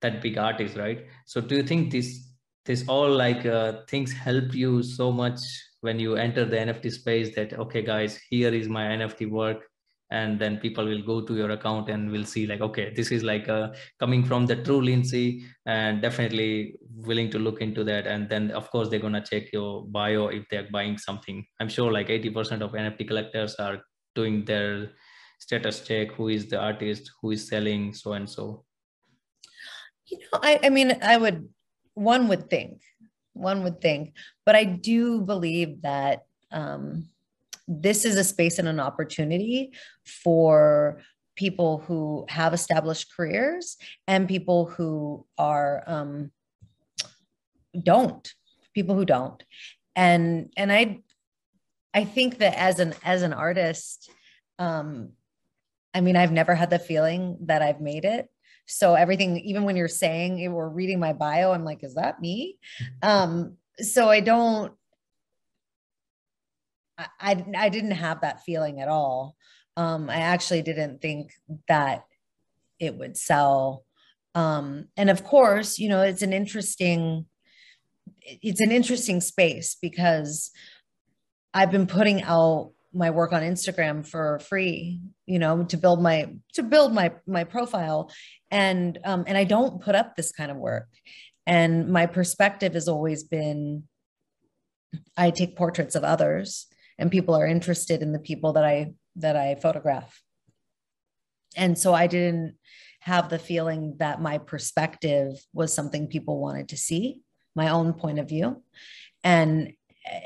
that 0.01 0.21
big 0.21 0.37
artist 0.37 0.77
right 0.77 1.05
so 1.25 1.39
do 1.39 1.55
you 1.55 1.63
think 1.63 1.91
this 1.91 2.29
this 2.65 2.83
all 2.87 3.09
like 3.09 3.45
uh, 3.45 3.81
things 3.89 4.11
help 4.11 4.53
you 4.53 4.83
so 4.83 5.11
much 5.11 5.39
when 5.81 5.99
you 5.99 6.15
enter 6.15 6.45
the 6.45 6.57
nft 6.57 6.91
space 6.91 7.33
that 7.35 7.53
okay 7.53 7.81
guys 7.81 8.19
here 8.29 8.53
is 8.53 8.67
my 8.67 8.83
nft 8.97 9.29
work 9.29 9.63
and 10.11 10.39
then 10.39 10.57
people 10.57 10.85
will 10.85 11.01
go 11.01 11.21
to 11.21 11.35
your 11.35 11.51
account 11.51 11.89
and 11.89 12.11
will 12.11 12.25
see 12.25 12.45
like 12.45 12.61
okay 12.61 12.93
this 12.95 13.11
is 13.11 13.23
like 13.23 13.49
uh, 13.49 13.69
coming 13.99 14.23
from 14.23 14.45
the 14.45 14.55
true 14.55 14.81
lindsay 14.81 15.43
and 15.65 16.01
definitely 16.01 16.75
willing 16.95 17.29
to 17.29 17.39
look 17.39 17.61
into 17.61 17.83
that. 17.83 18.07
And 18.07 18.29
then 18.29 18.51
of 18.51 18.69
course 18.69 18.89
they're 18.89 18.99
going 18.99 19.13
to 19.13 19.21
check 19.21 19.51
your 19.51 19.85
bio 19.85 20.27
if 20.27 20.45
they're 20.49 20.67
buying 20.71 20.97
something. 20.97 21.45
I'm 21.59 21.69
sure 21.69 21.91
like 21.91 22.07
80% 22.07 22.61
of 22.61 22.71
nft 22.71 23.07
collectors 23.07 23.55
are 23.55 23.81
doing 24.15 24.45
their 24.45 24.91
status 25.39 25.81
check 25.81 26.11
who 26.13 26.29
is 26.29 26.47
the 26.47 26.59
artist 26.59 27.11
who 27.21 27.31
is 27.31 27.47
selling 27.47 27.93
so 27.93 28.13
and 28.13 28.29
so. 28.29 28.63
You 30.05 30.19
know 30.19 30.39
i, 30.43 30.59
I 30.63 30.69
mean 30.69 30.97
i 31.01 31.17
would 31.17 31.47
one 31.95 32.27
would 32.27 32.49
think 32.49 32.81
one 33.33 33.63
would 33.63 33.81
think 33.81 34.13
but 34.45 34.55
i 34.55 34.63
do 34.63 35.21
believe 35.21 35.81
that 35.81 36.27
um, 36.51 37.09
this 37.67 38.05
is 38.05 38.17
a 38.17 38.23
space 38.23 38.59
and 38.59 38.67
an 38.67 38.79
opportunity 38.79 39.71
for 40.05 41.01
people 41.35 41.79
who 41.79 42.25
have 42.29 42.53
established 42.53 43.11
careers 43.15 43.77
and 44.07 44.27
people 44.27 44.65
who 44.65 45.25
are 45.37 45.83
um, 45.87 46.31
don't 47.81 48.33
people 48.73 48.95
who 48.95 49.05
don't. 49.05 49.43
And 49.95 50.51
and 50.57 50.71
i 50.71 51.01
i 51.93 52.03
think 52.03 52.39
that 52.39 52.57
as 52.57 52.79
an 52.79 52.95
as 53.03 53.21
an 53.21 53.31
artist 53.31 54.09
um 54.57 55.11
i 55.93 56.01
mean 56.01 56.15
i've 56.15 56.31
never 56.31 56.55
had 56.55 56.71
the 56.71 56.79
feeling 56.79 57.37
that 57.41 57.61
i've 57.61 57.79
made 57.79 58.03
it. 58.03 58.27
So 58.65 58.95
everything 58.95 59.37
even 59.37 59.63
when 59.65 59.75
you're 59.75 59.87
saying 59.87 60.39
it 60.39 60.47
or 60.47 60.67
reading 60.69 60.99
my 60.99 61.13
bio 61.13 61.51
i'm 61.51 61.63
like 61.63 61.83
is 61.83 61.93
that 61.93 62.19
me? 62.19 62.57
Um 63.03 63.57
so 63.77 64.09
i 64.09 64.19
don't 64.19 64.73
I, 66.97 67.43
I 67.57 67.69
didn't 67.69 67.91
have 67.91 68.21
that 68.21 68.43
feeling 68.43 68.79
at 68.79 68.87
all. 68.87 69.35
Um, 69.75 70.09
I 70.09 70.17
actually 70.17 70.61
didn't 70.61 71.01
think 71.01 71.31
that 71.67 72.05
it 72.79 72.95
would 72.95 73.17
sell. 73.17 73.83
Um, 74.35 74.87
and 74.97 75.09
of 75.09 75.23
course, 75.23 75.79
you 75.79 75.89
know, 75.89 76.01
it's 76.01 76.21
an 76.21 76.33
interesting, 76.33 77.25
it's 78.21 78.61
an 78.61 78.71
interesting 78.71 79.21
space 79.21 79.75
because 79.81 80.51
I've 81.53 81.71
been 81.71 81.87
putting 81.87 82.21
out 82.23 82.71
my 82.93 83.09
work 83.09 83.33
on 83.33 83.41
Instagram 83.41 84.07
for 84.07 84.39
free, 84.39 85.01
you 85.25 85.39
know, 85.39 85.63
to 85.63 85.77
build 85.77 86.01
my 86.01 86.31
to 86.53 86.63
build 86.63 86.93
my 86.93 87.11
my 87.25 87.43
profile, 87.43 88.11
and 88.51 88.99
um, 89.03 89.23
and 89.25 89.37
I 89.37 89.45
don't 89.45 89.81
put 89.81 89.95
up 89.95 90.15
this 90.15 90.31
kind 90.31 90.51
of 90.51 90.57
work. 90.57 90.87
And 91.45 91.89
my 91.89 92.05
perspective 92.05 92.73
has 92.73 92.87
always 92.87 93.23
been, 93.23 93.83
I 95.17 95.31
take 95.31 95.57
portraits 95.57 95.95
of 95.95 96.03
others, 96.03 96.67
and 96.97 97.11
people 97.11 97.35
are 97.35 97.47
interested 97.47 98.01
in 98.01 98.11
the 98.11 98.19
people 98.19 98.53
that 98.53 98.63
I 98.63 98.93
that 99.17 99.35
I 99.35 99.55
photograph. 99.55 100.21
And 101.55 101.77
so 101.77 101.93
I 101.93 102.07
didn't 102.07 102.55
have 103.01 103.29
the 103.29 103.39
feeling 103.39 103.95
that 103.99 104.21
my 104.21 104.37
perspective 104.37 105.33
was 105.53 105.73
something 105.73 106.07
people 106.07 106.39
wanted 106.39 106.69
to 106.69 106.77
see, 106.77 107.19
my 107.55 107.69
own 107.69 107.93
point 107.93 108.19
of 108.19 108.29
view. 108.29 108.63
And 109.23 109.73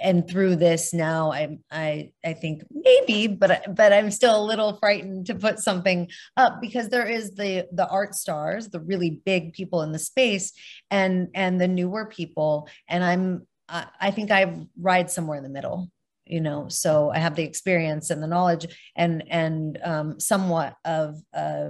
and 0.01 0.27
through 0.27 0.55
this 0.55 0.91
now 0.91 1.31
I 1.31 1.59
I 1.71 2.12
I 2.25 2.33
think 2.33 2.63
maybe 2.71 3.27
but 3.27 3.75
but 3.75 3.93
I'm 3.93 4.09
still 4.09 4.39
a 4.39 4.43
little 4.43 4.77
frightened 4.77 5.27
to 5.27 5.36
put 5.36 5.59
something 5.59 6.09
up 6.36 6.62
because 6.62 6.89
there 6.89 7.05
is 7.05 7.36
the 7.36 7.67
the 7.71 7.88
art 7.88 8.15
stars, 8.15 8.69
the 8.69 8.79
really 8.79 9.21
big 9.24 9.53
people 9.53 9.83
in 9.83 9.91
the 9.91 10.00
space 10.00 10.53
and 10.89 11.29
and 11.36 11.62
the 11.62 11.67
newer 11.67 12.07
people 12.07 12.67
and 12.88 13.03
I'm 13.03 13.47
I 13.69 14.12
think 14.12 14.31
I 14.31 14.65
ride 14.79 15.12
somewhere 15.12 15.38
in 15.38 15.43
the 15.43 15.50
middle 15.50 15.91
you 16.29 16.41
know 16.41 16.67
so 16.69 17.12
i 17.12 17.19
have 17.19 17.36
the 17.36 17.43
experience 17.43 18.10
and 18.10 18.22
the 18.22 18.27
knowledge 18.27 18.67
and 18.96 19.24
and 19.29 19.79
um, 19.84 20.19
somewhat 20.19 20.75
of 20.86 21.22
uh, 21.34 21.69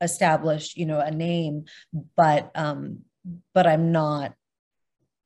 established 0.00 0.76
you 0.76 0.86
know 0.86 1.00
a 1.00 1.10
name 1.10 1.64
but 2.16 2.50
um 2.54 3.00
but 3.54 3.66
i'm 3.66 3.92
not 3.92 4.32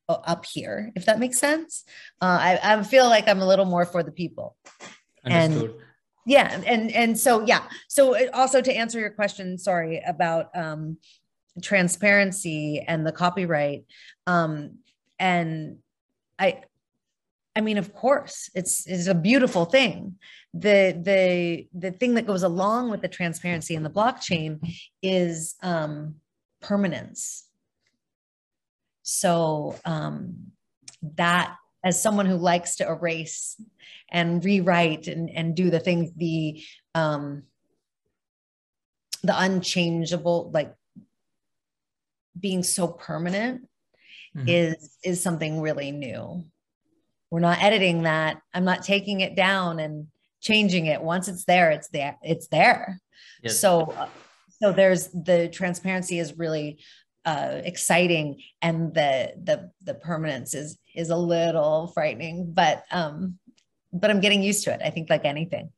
up 0.08 0.44
here 0.44 0.92
if 0.94 1.06
that 1.06 1.18
makes 1.18 1.38
sense. 1.38 1.84
Uh, 2.20 2.38
I, 2.40 2.60
I 2.62 2.82
feel 2.82 3.08
like 3.08 3.28
i'm 3.28 3.40
a 3.40 3.46
little 3.46 3.64
more 3.64 3.86
for 3.86 4.02
the 4.02 4.12
people. 4.12 4.56
Understood. 5.24 5.70
and 5.70 5.74
yeah 6.26 6.60
and 6.66 6.90
and 6.92 7.18
so 7.18 7.44
yeah. 7.46 7.62
So 7.88 8.30
also 8.30 8.60
to 8.60 8.72
answer 8.72 8.98
your 8.98 9.10
question 9.10 9.58
sorry 9.58 10.02
about 10.06 10.56
um 10.56 10.98
transparency 11.62 12.80
and 12.86 13.06
the 13.06 13.12
copyright 13.12 13.84
um 14.26 14.78
and 15.18 15.78
i 16.38 16.62
I 17.54 17.60
mean, 17.60 17.76
of 17.76 17.92
course, 17.94 18.50
it's 18.54 18.86
it's 18.86 19.06
a 19.06 19.14
beautiful 19.14 19.66
thing. 19.66 20.16
The 20.54 20.98
the 21.02 21.68
the 21.74 21.90
thing 21.90 22.14
that 22.14 22.26
goes 22.26 22.42
along 22.42 22.90
with 22.90 23.02
the 23.02 23.08
transparency 23.08 23.74
in 23.74 23.82
the 23.82 23.90
blockchain 23.90 24.60
is 25.02 25.54
um, 25.62 26.16
permanence. 26.62 27.46
So 29.02 29.76
um, 29.84 30.52
that, 31.16 31.56
as 31.84 32.00
someone 32.00 32.26
who 32.26 32.36
likes 32.36 32.76
to 32.76 32.88
erase 32.88 33.60
and 34.10 34.42
rewrite 34.42 35.06
and 35.08 35.28
and 35.28 35.54
do 35.54 35.68
the 35.68 35.80
things 35.80 36.10
the 36.16 36.62
um, 36.94 37.42
the 39.22 39.38
unchangeable, 39.38 40.50
like 40.54 40.74
being 42.38 42.62
so 42.62 42.88
permanent, 42.88 43.68
mm-hmm. 44.34 44.48
is 44.48 44.96
is 45.04 45.22
something 45.22 45.60
really 45.60 45.92
new 45.92 46.46
we're 47.32 47.40
not 47.40 47.62
editing 47.62 48.02
that. 48.02 48.42
I'm 48.52 48.66
not 48.66 48.82
taking 48.82 49.22
it 49.22 49.34
down 49.34 49.80
and 49.80 50.08
changing 50.42 50.84
it. 50.84 51.00
Once 51.00 51.28
it's 51.28 51.46
there 51.46 51.70
it's 51.70 51.88
there 51.88 52.18
it's 52.22 52.48
there. 52.48 53.00
Yes. 53.42 53.58
so 53.58 53.96
so 54.60 54.70
there's 54.70 55.08
the 55.08 55.48
transparency 55.48 56.18
is 56.18 56.38
really 56.38 56.78
uh, 57.24 57.62
exciting 57.64 58.42
and 58.60 58.92
the 58.92 59.32
the 59.42 59.70
the 59.82 59.94
permanence 59.94 60.52
is 60.54 60.78
is 60.94 61.08
a 61.08 61.16
little 61.16 61.90
frightening 61.94 62.52
but 62.52 62.82
um 62.90 63.38
but 63.92 64.10
i'm 64.10 64.18
getting 64.18 64.42
used 64.42 64.64
to 64.64 64.72
it 64.74 64.80
i 64.84 64.90
think 64.90 65.08
like 65.08 65.24
anything. 65.24 65.70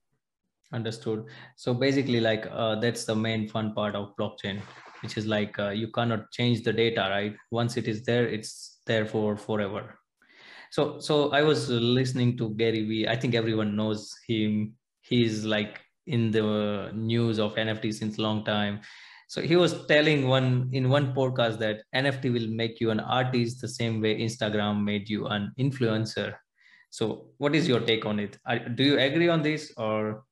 Understood. 0.72 1.26
So 1.54 1.72
basically 1.72 2.20
like 2.20 2.48
uh, 2.50 2.74
that's 2.76 3.04
the 3.04 3.14
main 3.14 3.48
fun 3.48 3.74
part 3.74 3.94
of 3.94 4.16
blockchain 4.16 4.60
which 5.02 5.16
is 5.16 5.26
like 5.26 5.56
uh, 5.58 5.68
you 5.68 5.88
cannot 5.88 6.32
change 6.32 6.64
the 6.64 6.72
data 6.72 7.02
right? 7.10 7.36
Once 7.52 7.76
it 7.76 7.86
is 7.86 8.02
there 8.02 8.26
it's 8.26 8.80
there 8.86 9.06
for 9.06 9.36
forever 9.36 10.00
So 10.74 10.98
so 10.98 11.30
I 11.30 11.42
was 11.42 11.70
listening 11.70 12.36
to 12.38 12.50
Gary 12.60 12.82
Vee. 12.84 13.06
I 13.06 13.14
think 13.14 13.36
everyone 13.36 13.76
knows 13.76 14.12
him. 14.26 14.74
He's 15.02 15.44
like 15.44 15.78
in 16.08 16.32
the 16.32 16.90
news 16.92 17.38
of 17.38 17.54
NFT 17.54 17.94
since 17.94 18.18
long 18.18 18.44
time. 18.44 18.80
So 19.28 19.40
he 19.40 19.54
was 19.54 19.86
telling 19.86 20.26
one 20.26 20.70
in 20.72 20.88
one 20.88 21.14
podcast 21.14 21.60
that 21.60 21.82
NFT 21.94 22.32
will 22.32 22.48
make 22.48 22.80
you 22.80 22.90
an 22.90 22.98
artist 22.98 23.60
the 23.60 23.68
same 23.68 24.00
way 24.00 24.18
Instagram 24.18 24.82
made 24.82 25.08
you 25.08 25.28
an 25.28 25.52
influencer. 25.60 26.34
So 26.90 27.28
what 27.38 27.54
is 27.54 27.68
your 27.68 27.78
take 27.78 28.04
on 28.04 28.18
it? 28.18 28.36
do 28.74 28.82
you 28.82 28.98
agree 28.98 29.28
on 29.28 29.42
this 29.42 29.72
or? 29.76 30.24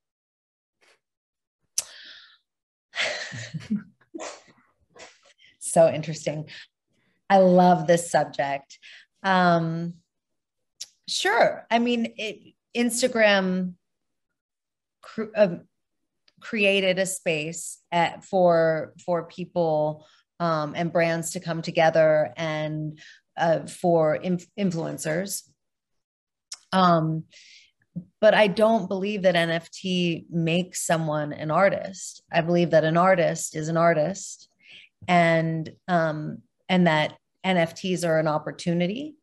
so 5.60 5.88
interesting. 5.88 6.50
I 7.30 7.38
love 7.38 7.86
this 7.86 8.10
subject. 8.10 8.80
Um, 9.22 10.01
sure. 11.12 11.66
I 11.70 11.78
mean, 11.78 12.12
it, 12.16 12.54
Instagram 12.76 13.74
cr- 15.02 15.34
uh, 15.34 15.56
created 16.40 16.98
a 16.98 17.06
space 17.06 17.78
at, 17.90 18.24
for 18.24 18.94
for 19.04 19.24
people 19.24 20.06
um, 20.40 20.74
and 20.76 20.92
brands 20.92 21.32
to 21.32 21.40
come 21.40 21.62
together 21.62 22.32
and 22.36 22.98
uh, 23.36 23.66
for 23.66 24.16
inf- 24.16 24.48
influencers. 24.58 25.42
Um, 26.72 27.24
but 28.20 28.34
I 28.34 28.46
don't 28.46 28.88
believe 28.88 29.22
that 29.22 29.34
NFT 29.34 30.30
makes 30.30 30.86
someone 30.86 31.32
an 31.32 31.50
artist. 31.50 32.22
I 32.32 32.40
believe 32.40 32.70
that 32.70 32.84
an 32.84 32.96
artist 32.96 33.54
is 33.54 33.68
an 33.68 33.76
artist, 33.76 34.48
and 35.06 35.70
um, 35.88 36.38
and 36.68 36.86
that 36.86 37.18
NFTs 37.44 38.06
are 38.06 38.18
an 38.18 38.28
opportunity 38.28 39.16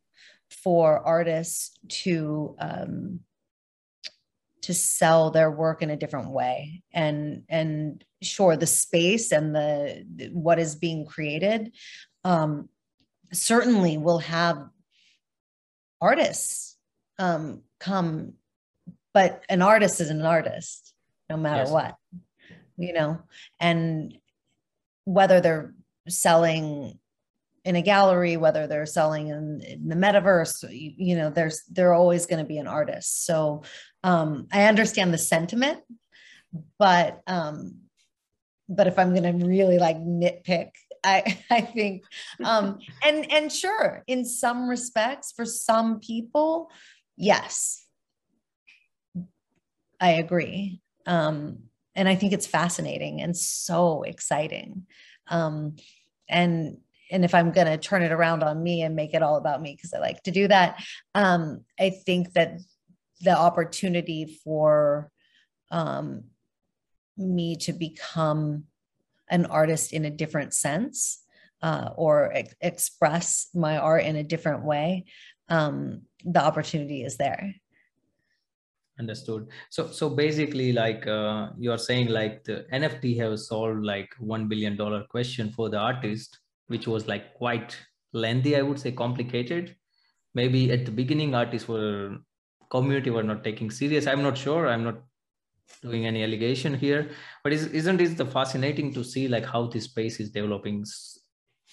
for 0.49 0.99
artists 1.05 1.77
to 1.87 2.55
um, 2.59 3.19
to 4.61 4.73
sell 4.73 5.31
their 5.31 5.49
work 5.49 5.81
in 5.81 5.89
a 5.89 5.97
different 5.97 6.31
way 6.31 6.83
and 6.91 7.43
and 7.49 8.03
sure 8.21 8.57
the 8.57 8.67
space 8.67 9.31
and 9.31 9.55
the 9.55 10.29
what 10.33 10.59
is 10.59 10.75
being 10.75 11.05
created 11.05 11.71
um, 12.23 12.67
certainly 13.31 13.97
will 13.97 14.19
have 14.19 14.67
artists 16.01 16.77
um, 17.19 17.61
come 17.79 18.33
but 19.13 19.43
an 19.49 19.61
artist 19.61 20.01
is 20.01 20.09
an 20.09 20.21
artist 20.21 20.93
no 21.29 21.37
matter 21.37 21.63
yes. 21.63 21.71
what 21.71 21.95
you 22.77 22.93
know 22.93 23.19
and 23.59 24.17
whether 25.05 25.41
they're 25.41 25.73
selling 26.07 26.98
in 27.69 27.75
a 27.75 27.81
gallery 27.83 28.35
whether 28.35 28.65
they're 28.65 28.87
selling 28.87 29.27
in, 29.27 29.61
in 29.61 29.87
the 29.87 29.95
metaverse 29.95 30.63
you, 30.71 30.91
you, 30.97 31.15
know 31.15 31.29
there's 31.29 31.61
they're 31.69 31.93
always 31.93 32.25
going 32.25 32.43
to 32.43 32.47
be 32.47 32.57
an 32.57 32.67
artist. 32.67 33.25
So 33.25 33.61
um, 34.03 34.47
i 34.51 34.63
understand 34.63 35.13
the 35.13 35.19
sentiment 35.19 35.79
but 36.79 37.21
um, 37.27 37.75
but 38.67 38.87
if 38.87 38.97
i'm 38.97 39.13
going 39.13 39.39
to 39.39 39.45
really 39.45 39.77
like 39.77 39.97
nitpick 39.97 40.71
i 41.03 41.37
i 41.51 41.61
think 41.61 42.03
um, 42.43 42.79
and 43.05 43.31
and 43.31 43.51
sure 43.51 44.03
in 44.07 44.25
some 44.25 44.67
respects 44.67 45.31
for 45.31 45.45
some 45.45 45.99
people 45.99 46.71
yes. 47.15 47.85
I 50.01 50.11
agree. 50.11 50.79
Um, 51.05 51.63
and 51.93 52.07
i 52.07 52.15
think 52.15 52.31
it's 52.33 52.47
fascinating 52.47 53.21
and 53.21 53.35
so 53.35 54.03
exciting. 54.03 54.87
Um, 55.27 55.75
and 56.29 56.77
and 57.11 57.25
if 57.25 57.33
I'm 57.33 57.51
going 57.51 57.67
to 57.67 57.77
turn 57.77 58.03
it 58.03 58.11
around 58.11 58.43
on 58.43 58.61
me 58.61 58.81
and 58.81 58.95
make 58.95 59.13
it 59.13 59.23
all 59.23 59.37
about 59.37 59.61
me, 59.61 59.75
because 59.75 59.93
I 59.93 59.99
like 59.99 60.23
to 60.23 60.31
do 60.31 60.47
that, 60.47 60.83
um, 61.15 61.65
I 61.79 61.89
think 61.89 62.33
that 62.33 62.59
the 63.21 63.37
opportunity 63.37 64.39
for 64.43 65.11
um, 65.71 66.25
me 67.17 67.55
to 67.57 67.73
become 67.73 68.65
an 69.29 69.45
artist 69.45 69.93
in 69.93 70.05
a 70.05 70.09
different 70.09 70.53
sense 70.53 71.23
uh, 71.61 71.89
or 71.95 72.31
ex- 72.33 72.55
express 72.61 73.49
my 73.53 73.77
art 73.77 74.03
in 74.03 74.15
a 74.15 74.23
different 74.23 74.63
way, 74.63 75.05
um, 75.49 76.01
the 76.23 76.41
opportunity 76.41 77.03
is 77.03 77.17
there. 77.17 77.53
Understood. 78.99 79.47
So, 79.69 79.87
so 79.87 80.09
basically, 80.09 80.73
like 80.73 81.07
uh, 81.07 81.49
you're 81.57 81.77
saying, 81.77 82.07
like 82.07 82.43
the 82.43 82.65
NFT 82.73 83.17
have 83.17 83.39
solved 83.39 83.83
like 83.83 84.13
one 84.19 84.47
billion 84.47 84.75
dollar 84.75 85.03
question 85.03 85.51
for 85.51 85.69
the 85.69 85.77
artist, 85.77 86.39
which 86.69 86.87
was 86.87 87.07
like 87.07 87.33
quite 87.33 87.77
lengthy, 88.13 88.55
I 88.55 88.61
would 88.61 88.79
say 88.79 88.91
complicated. 88.91 89.75
Maybe 90.33 90.71
at 90.71 90.85
the 90.85 90.91
beginning, 90.91 91.35
artists 91.35 91.67
were 91.67 92.17
community 92.69 93.09
were 93.09 93.23
not 93.23 93.43
taking 93.43 93.71
serious. 93.71 94.07
I'm 94.07 94.23
not 94.23 94.37
sure. 94.37 94.67
I'm 94.67 94.83
not 94.83 95.01
doing 95.81 96.05
any 96.05 96.23
allegation 96.23 96.73
here, 96.73 97.09
but 97.43 97.53
is, 97.53 97.67
isn't 97.67 98.01
it 98.01 98.17
the 98.17 98.25
fascinating 98.25 98.93
to 98.93 99.03
see 99.03 99.27
like 99.27 99.45
how 99.45 99.67
this 99.67 99.85
space 99.85 100.19
is 100.19 100.31
developing? 100.31 100.85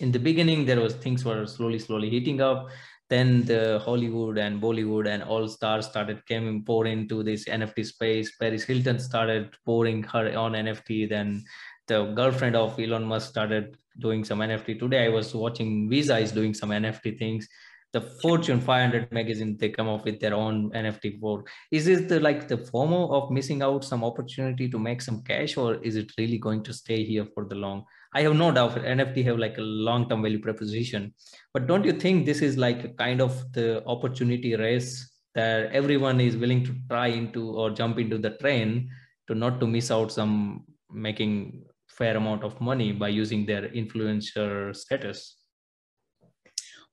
In 0.00 0.12
the 0.12 0.18
beginning, 0.18 0.66
there 0.66 0.80
was 0.80 0.94
things 0.94 1.24
were 1.24 1.46
slowly, 1.46 1.78
slowly 1.78 2.10
heating 2.10 2.40
up. 2.40 2.68
Then 3.08 3.44
the 3.44 3.80
Hollywood 3.84 4.36
and 4.36 4.60
Bollywood 4.60 5.06
and 5.06 5.22
all 5.22 5.46
stars 5.48 5.86
started 5.86 6.26
coming 6.26 6.64
pour 6.64 6.86
into 6.86 7.22
this 7.22 7.44
NFT 7.44 7.86
space. 7.86 8.36
Paris 8.36 8.64
Hilton 8.64 8.98
started 8.98 9.54
pouring 9.64 10.02
her 10.02 10.26
own 10.36 10.52
NFT. 10.52 11.08
Then 11.08 11.44
the 11.86 12.12
girlfriend 12.16 12.56
of 12.56 12.78
Elon 12.80 13.04
Musk 13.04 13.30
started 13.30 13.76
doing 13.98 14.24
some 14.24 14.40
NFT. 14.40 14.78
Today 14.78 15.06
I 15.06 15.08
was 15.08 15.34
watching 15.34 15.88
Visa 15.88 16.18
is 16.18 16.32
doing 16.32 16.54
some 16.54 16.70
NFT 16.70 17.18
things. 17.18 17.48
The 17.92 18.00
Fortune 18.20 18.60
500 18.60 19.10
magazine 19.12 19.56
they 19.56 19.70
come 19.70 19.88
up 19.88 20.04
with 20.04 20.20
their 20.20 20.34
own 20.34 20.70
NFT 20.72 21.18
board. 21.18 21.46
Is 21.70 21.86
this 21.86 22.02
the 22.02 22.20
like 22.20 22.46
the 22.46 22.58
FOMO 22.58 23.10
of 23.10 23.30
missing 23.30 23.62
out 23.62 23.84
some 23.84 24.04
opportunity 24.04 24.68
to 24.68 24.78
make 24.78 25.00
some 25.00 25.22
cash, 25.22 25.56
or 25.56 25.76
is 25.76 25.96
it 25.96 26.12
really 26.18 26.36
going 26.36 26.62
to 26.64 26.74
stay 26.74 27.04
here 27.04 27.26
for 27.32 27.46
the 27.46 27.54
long? 27.54 27.84
I 28.12 28.22
have 28.22 28.34
no 28.34 28.50
doubt 28.52 28.74
NFT 28.76 29.24
have 29.24 29.38
like 29.38 29.56
a 29.58 29.62
long-term 29.62 30.22
value 30.22 30.40
proposition, 30.40 31.14
but 31.54 31.66
don't 31.66 31.84
you 31.84 31.92
think 31.92 32.26
this 32.26 32.42
is 32.42 32.56
like 32.56 32.84
a 32.84 32.88
kind 32.88 33.20
of 33.20 33.52
the 33.52 33.84
opportunity 33.86 34.56
race 34.56 35.10
that 35.34 35.70
everyone 35.72 36.20
is 36.20 36.36
willing 36.36 36.64
to 36.64 36.74
try 36.90 37.08
into 37.08 37.50
or 37.50 37.70
jump 37.70 37.98
into 37.98 38.18
the 38.18 38.30
train 38.30 38.90
to 39.28 39.34
not 39.34 39.60
to 39.60 39.66
miss 39.66 39.90
out 39.90 40.10
some 40.10 40.64
making 40.90 41.64
fair 41.96 42.16
amount 42.16 42.44
of 42.44 42.60
money 42.60 42.92
by 42.92 43.08
using 43.08 43.46
their 43.46 43.68
influencer 43.68 44.74
status? 44.74 45.36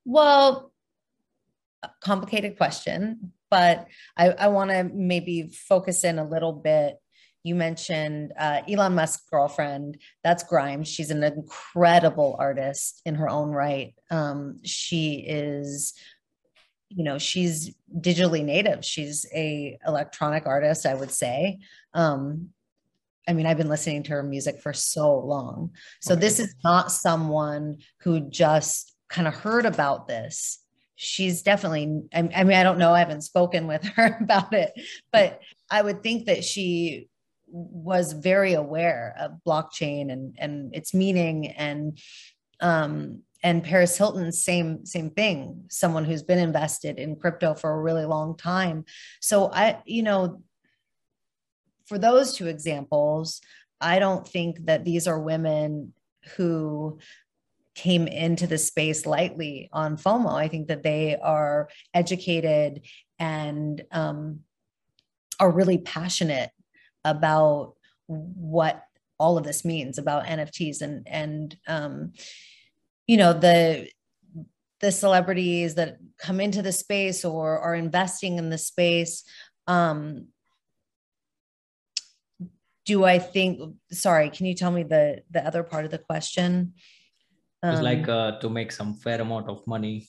Well, 0.06 0.72
complicated 2.02 2.58
question, 2.58 3.34
but 3.50 3.88
I, 4.18 4.30
I 4.32 4.48
want 4.48 4.72
to 4.72 4.84
maybe 4.94 5.50
focus 5.68 6.04
in 6.04 6.20
a 6.20 6.28
little 6.28 6.54
bit. 6.54 6.98
You 7.44 7.56
mentioned 7.56 8.32
uh, 8.40 8.62
Elon 8.70 8.96
Musk's 8.96 9.28
girlfriend. 9.30 9.98
That's 10.24 10.44
Grimes. 10.44 10.88
She's 10.88 11.12
an 11.12 11.24
incredible 11.24 12.38
artist 12.40 13.02
in 13.06 13.16
her 13.16 13.30
own 13.30 13.50
right. 13.50 13.94
Um, 14.10 14.60
she 14.64 15.26
is 15.28 15.94
you 16.96 17.04
know 17.04 17.18
she's 17.18 17.76
digitally 18.00 18.44
native 18.44 18.86
she's 18.86 19.26
a 19.34 19.80
electronic 19.88 20.46
artist 20.46 20.86
i 20.86 20.94
would 20.94 21.10
say 21.10 21.58
um, 21.96 22.50
I 23.28 23.34
mean, 23.34 23.46
I've 23.46 23.58
been 23.58 23.70
listening 23.70 24.04
to 24.04 24.12
her 24.12 24.24
music 24.24 24.62
for 24.62 24.74
so 24.74 25.20
long. 25.20 25.72
So 26.02 26.14
okay. 26.14 26.22
this 26.22 26.40
is 26.40 26.54
not 26.64 26.92
someone 26.92 27.78
who 28.02 28.30
just 28.30 28.94
kind 29.10 29.28
of 29.28 29.34
heard 29.34 29.66
about 29.66 30.08
this. 30.08 30.60
She's 30.96 31.42
definitely, 31.42 32.04
I 32.14 32.22
mean, 32.22 32.58
I 32.58 32.64
don't 32.64 32.78
know, 32.78 32.94
I 32.94 33.00
haven't 33.00 33.22
spoken 33.22 33.68
with 33.68 33.84
her 33.96 34.18
about 34.22 34.54
it, 34.54 34.74
but 35.12 35.42
I 35.70 35.82
would 35.82 36.04
think 36.04 36.26
that 36.26 36.44
she 36.44 37.08
was 37.48 38.14
very 38.14 38.54
aware 38.54 39.16
of 39.20 39.40
blockchain 39.46 40.12
and, 40.12 40.36
and 40.40 40.76
its 40.76 40.94
meaning 40.94 41.48
and, 41.48 42.00
um, 42.60 43.22
and 43.44 43.62
Paris 43.62 43.98
Hilton, 43.98 44.32
same 44.32 44.86
same 44.86 45.10
thing. 45.10 45.66
Someone 45.70 46.06
who's 46.06 46.24
been 46.24 46.40
invested 46.40 46.98
in 46.98 47.18
crypto 47.18 47.54
for 47.54 47.72
a 47.72 47.82
really 47.82 48.06
long 48.06 48.38
time. 48.38 48.86
So 49.20 49.52
I, 49.52 49.82
you 49.86 50.02
know, 50.02 50.42
for 51.86 51.98
those 51.98 52.36
two 52.36 52.48
examples, 52.48 53.42
I 53.82 54.00
don't 54.00 54.28
think 54.28 54.66
that 54.66 54.86
these 54.86 55.08
are 55.08 55.20
women 55.20 55.94
who 56.38 57.00
came 57.76 58.08
into 58.08 58.48
the 58.48 58.58
space 58.58 59.06
lightly 59.06 59.70
on 59.74 59.98
FOMO. 59.98 60.34
I 60.34 60.48
think 60.48 60.68
that 60.68 60.84
they 60.84 61.18
are 61.18 61.70
educated 61.94 62.86
and 63.20 63.84
um, 63.92 64.42
are 65.40 65.52
really 65.52 65.80
passionate 65.80 66.52
about 67.04 67.74
what 68.08 68.84
all 69.20 69.38
of 69.38 69.44
this 69.44 69.66
means 69.66 69.98
about 69.98 70.26
NFTs 70.26 70.82
and 70.82 71.08
and 71.08 71.58
um, 71.68 72.14
you 73.08 73.18
know 73.18 73.34
the 73.34 73.90
the 74.82 74.92
celebrities 74.92 75.76
that 75.76 75.98
come 76.18 76.40
into 76.40 76.62
the 76.62 76.72
space 76.72 77.24
or 77.24 77.60
are 77.60 77.76
investing 77.76 78.38
in 78.38 78.50
the 78.50 78.58
space 78.58 79.24
um, 79.68 80.28
do 82.86 83.04
I 83.04 83.20
think 83.20 83.60
sorry, 83.92 84.30
can 84.30 84.46
you 84.46 84.56
tell 84.56 84.72
me 84.72 84.84
the 84.84 85.24
the 85.32 85.46
other 85.46 85.64
part 85.64 85.86
of 85.86 85.92
the 85.92 85.98
question? 85.98 86.74
Um, 87.62 87.74
it's 87.74 87.82
like 87.82 88.08
uh, 88.10 88.40
to 88.40 88.50
make 88.50 88.72
some 88.72 88.96
fair 88.96 89.22
amount 89.22 89.48
of 89.48 89.66
money 89.66 90.08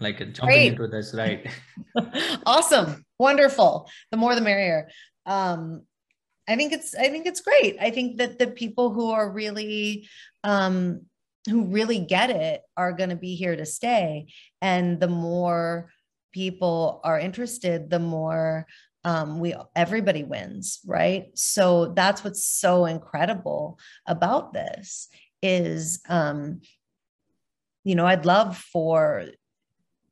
like 0.00 0.18
jumping 0.18 0.46
Great. 0.46 0.72
into 0.72 0.86
this, 0.88 1.14
right? 1.14 1.46
awesome, 2.46 3.04
wonderful. 3.18 3.88
The 4.10 4.16
more, 4.16 4.34
the 4.34 4.40
merrier. 4.40 4.88
Um, 5.26 5.82
I 6.48 6.56
think 6.56 6.72
it's 6.72 6.94
I 6.94 7.08
think 7.08 7.26
it's 7.26 7.40
great. 7.40 7.76
I 7.80 7.90
think 7.90 8.18
that 8.18 8.38
the 8.38 8.46
people 8.46 8.90
who 8.92 9.10
are 9.10 9.30
really 9.30 10.08
um, 10.44 11.02
who 11.48 11.66
really 11.66 12.00
get 12.00 12.30
it 12.30 12.62
are 12.76 12.92
going 12.92 13.10
to 13.10 13.16
be 13.16 13.34
here 13.34 13.54
to 13.54 13.66
stay, 13.66 14.28
and 14.62 14.98
the 14.98 15.08
more 15.08 15.90
people 16.32 17.00
are 17.04 17.18
interested, 17.18 17.90
the 17.90 17.98
more 17.98 18.66
um, 19.08 19.40
we 19.40 19.54
everybody 19.74 20.22
wins, 20.22 20.80
right? 20.84 21.30
So 21.34 21.94
that's 21.96 22.22
what's 22.22 22.44
so 22.44 22.84
incredible 22.84 23.78
about 24.06 24.52
this 24.52 25.08
is, 25.42 26.02
um, 26.10 26.60
you 27.84 27.94
know, 27.94 28.04
I'd 28.04 28.26
love 28.26 28.58
for 28.58 29.24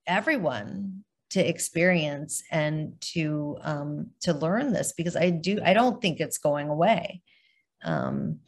everyone 0.06 1.04
to 1.28 1.46
experience 1.46 2.42
and 2.50 2.94
to 3.12 3.58
um, 3.60 4.12
to 4.22 4.32
learn 4.32 4.72
this 4.72 4.94
because 4.94 5.14
I 5.14 5.28
do 5.28 5.60
I 5.62 5.74
don't 5.74 6.00
think 6.00 6.18
it's 6.18 6.38
going 6.38 6.70
away. 6.70 7.20
Um, 7.84 8.38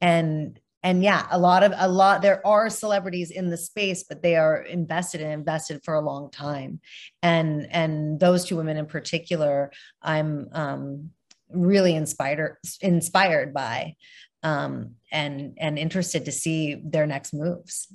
and 0.00 0.58
and 0.82 1.02
yeah 1.02 1.26
a 1.30 1.38
lot 1.38 1.62
of 1.62 1.72
a 1.76 1.88
lot 1.88 2.22
there 2.22 2.44
are 2.46 2.70
celebrities 2.70 3.30
in 3.30 3.50
the 3.50 3.56
space 3.56 4.04
but 4.04 4.22
they 4.22 4.36
are 4.36 4.62
invested 4.62 5.20
and 5.20 5.32
invested 5.32 5.82
for 5.84 5.94
a 5.94 6.00
long 6.00 6.30
time. 6.30 6.80
And 7.22 7.66
and 7.70 8.18
those 8.18 8.44
two 8.44 8.56
women 8.56 8.76
in 8.76 8.86
particular 8.86 9.70
i'm 10.02 10.48
um, 10.52 11.10
really 11.52 11.94
inspired 11.94 12.56
inspired 12.80 13.52
by 13.52 13.96
um, 14.42 14.94
and 15.12 15.54
and 15.58 15.78
interested 15.78 16.24
to 16.24 16.32
see 16.32 16.80
their 16.82 17.06
next 17.06 17.34
moves. 17.34 17.88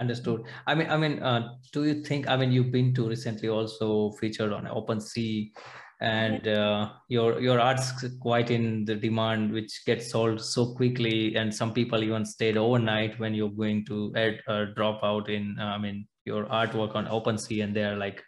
Understood. 0.00 0.44
I 0.66 0.74
mean 0.74 0.88
i 0.90 0.96
mean 0.96 1.22
uh, 1.22 1.54
do 1.72 1.84
you 1.84 2.02
think 2.02 2.28
i 2.28 2.36
mean 2.36 2.50
you've 2.50 2.72
been 2.72 2.94
to 2.94 3.08
recently 3.08 3.48
also 3.48 4.12
featured 4.12 4.52
on 4.52 4.64
OpenSea 4.64 5.52
and 6.00 6.48
uh, 6.48 6.90
your 7.08 7.40
your 7.40 7.60
art's 7.60 7.92
quite 8.20 8.50
in 8.50 8.84
the 8.86 8.94
demand 8.94 9.52
which 9.52 9.84
gets 9.84 10.10
sold 10.10 10.40
so 10.40 10.74
quickly 10.74 11.36
and 11.36 11.54
some 11.54 11.74
people 11.74 12.02
even 12.02 12.24
stayed 12.24 12.56
overnight 12.56 13.18
when 13.18 13.34
you're 13.34 13.50
going 13.50 13.84
to 13.84 14.12
add 14.16 14.40
or 14.48 14.66
drop 14.66 15.00
out 15.02 15.28
in 15.28 15.56
uh, 15.60 15.64
i 15.64 15.78
mean 15.78 16.06
your 16.24 16.44
artwork 16.46 16.94
on 16.94 17.06
OpenSea 17.06 17.64
and 17.64 17.74
they're 17.74 17.96
like 17.96 18.22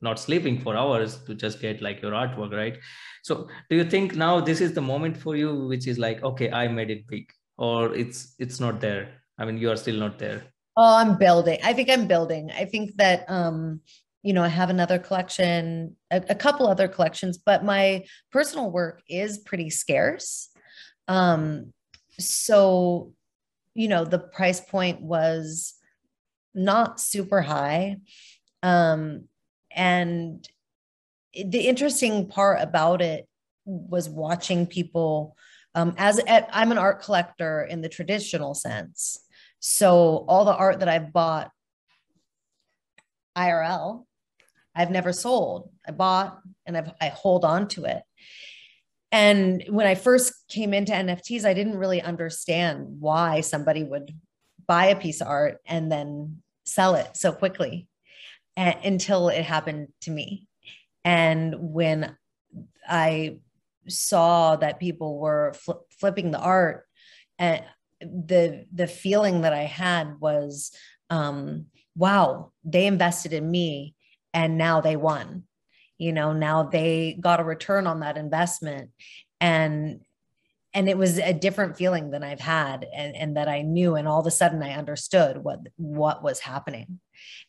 not 0.00 0.18
sleeping 0.18 0.60
for 0.60 0.76
hours 0.76 1.16
to 1.24 1.34
just 1.34 1.60
get 1.60 1.80
like 1.80 2.02
your 2.02 2.12
artwork 2.12 2.52
right? 2.52 2.78
So 3.22 3.48
do 3.70 3.76
you 3.76 3.84
think 3.84 4.14
now 4.14 4.40
this 4.40 4.60
is 4.60 4.72
the 4.72 4.82
moment 4.82 5.16
for 5.16 5.34
you 5.36 5.66
which 5.66 5.86
is 5.86 5.98
like 5.98 6.22
okay 6.22 6.50
i 6.50 6.68
made 6.68 6.90
it 6.90 7.06
big 7.06 7.30
or 7.56 7.94
it's 7.94 8.34
it's 8.38 8.60
not 8.60 8.80
there? 8.80 9.22
I 9.38 9.44
mean 9.44 9.58
you 9.58 9.70
are 9.70 9.76
still 9.76 9.98
not 9.98 10.18
there. 10.18 10.42
Oh 10.76 10.96
i'm 10.96 11.16
building. 11.16 11.58
I 11.64 11.72
think 11.72 11.90
i'm 11.90 12.06
building. 12.06 12.50
I 12.50 12.64
think 12.66 12.96
that 12.96 13.24
um 13.28 13.80
you 14.24 14.32
know, 14.32 14.42
I 14.42 14.48
have 14.48 14.70
another 14.70 14.98
collection, 14.98 15.96
a, 16.10 16.22
a, 16.30 16.34
couple 16.34 16.66
other 16.66 16.88
collections, 16.88 17.36
but 17.36 17.62
my 17.62 18.06
personal 18.32 18.70
work 18.70 19.02
is 19.06 19.36
pretty 19.36 19.68
scarce. 19.68 20.48
Um, 21.08 21.74
so, 22.18 23.12
you 23.74 23.86
know, 23.86 24.06
the 24.06 24.18
price 24.18 24.60
point 24.60 25.02
was 25.02 25.74
not 26.54 27.00
super 27.00 27.42
high. 27.42 27.98
Um, 28.62 29.28
and 29.70 30.48
the 31.34 31.68
interesting 31.68 32.26
part 32.26 32.62
about 32.62 33.02
it 33.02 33.28
was 33.66 34.08
watching 34.08 34.66
people 34.66 35.36
um, 35.74 35.94
as 35.98 36.18
I'm 36.28 36.72
an 36.72 36.78
art 36.78 37.02
collector 37.02 37.62
in 37.62 37.82
the 37.82 37.90
traditional 37.90 38.54
sense. 38.54 39.18
So 39.60 40.24
all 40.28 40.46
the 40.46 40.56
art 40.56 40.78
that 40.78 40.88
I've 40.88 41.12
bought 41.12 41.50
IRL 43.36 44.06
I've 44.74 44.90
never 44.90 45.12
sold. 45.12 45.70
I 45.86 45.92
bought 45.92 46.40
and 46.66 46.76
I've, 46.76 46.90
I 47.00 47.08
hold 47.08 47.44
on 47.44 47.68
to 47.68 47.84
it. 47.84 48.02
And 49.12 49.64
when 49.68 49.86
I 49.86 49.94
first 49.94 50.34
came 50.48 50.74
into 50.74 50.92
NFTs, 50.92 51.44
I 51.44 51.54
didn't 51.54 51.78
really 51.78 52.02
understand 52.02 52.96
why 52.98 53.42
somebody 53.42 53.84
would 53.84 54.12
buy 54.66 54.86
a 54.86 54.96
piece 54.96 55.20
of 55.20 55.28
art 55.28 55.58
and 55.66 55.90
then 55.90 56.42
sell 56.64 56.94
it 56.96 57.16
so 57.16 57.30
quickly 57.30 57.86
until 58.56 59.28
it 59.28 59.44
happened 59.44 59.88
to 60.02 60.10
me. 60.10 60.48
And 61.04 61.54
when 61.72 62.16
I 62.88 63.36
saw 63.88 64.56
that 64.56 64.80
people 64.80 65.18
were 65.18 65.52
fl- 65.54 65.84
flipping 65.98 66.30
the 66.30 66.40
art, 66.40 66.86
and 67.38 67.62
the 68.00 68.66
the 68.72 68.86
feeling 68.86 69.42
that 69.42 69.52
I 69.52 69.64
had 69.64 70.20
was, 70.20 70.70
um, 71.10 71.66
wow, 71.96 72.52
they 72.64 72.86
invested 72.86 73.32
in 73.32 73.50
me 73.50 73.93
and 74.34 74.58
now 74.58 74.82
they 74.82 74.96
won. 74.96 75.44
You 75.96 76.12
know 76.12 76.32
now 76.32 76.64
they 76.64 77.16
got 77.18 77.40
a 77.40 77.44
return 77.44 77.86
on 77.86 78.00
that 78.00 78.18
investment. 78.18 78.90
And 79.40 80.00
and 80.74 80.88
it 80.88 80.98
was 80.98 81.18
a 81.18 81.32
different 81.32 81.76
feeling 81.76 82.10
than 82.10 82.24
i've 82.24 82.40
had 82.40 82.84
and, 82.92 83.14
and 83.14 83.36
that 83.36 83.48
i 83.48 83.62
knew 83.62 83.94
and 83.94 84.08
all 84.08 84.20
of 84.20 84.26
a 84.26 84.30
sudden 84.30 84.62
i 84.62 84.72
understood 84.72 85.38
what 85.38 85.60
what 85.76 86.22
was 86.22 86.40
happening. 86.40 87.00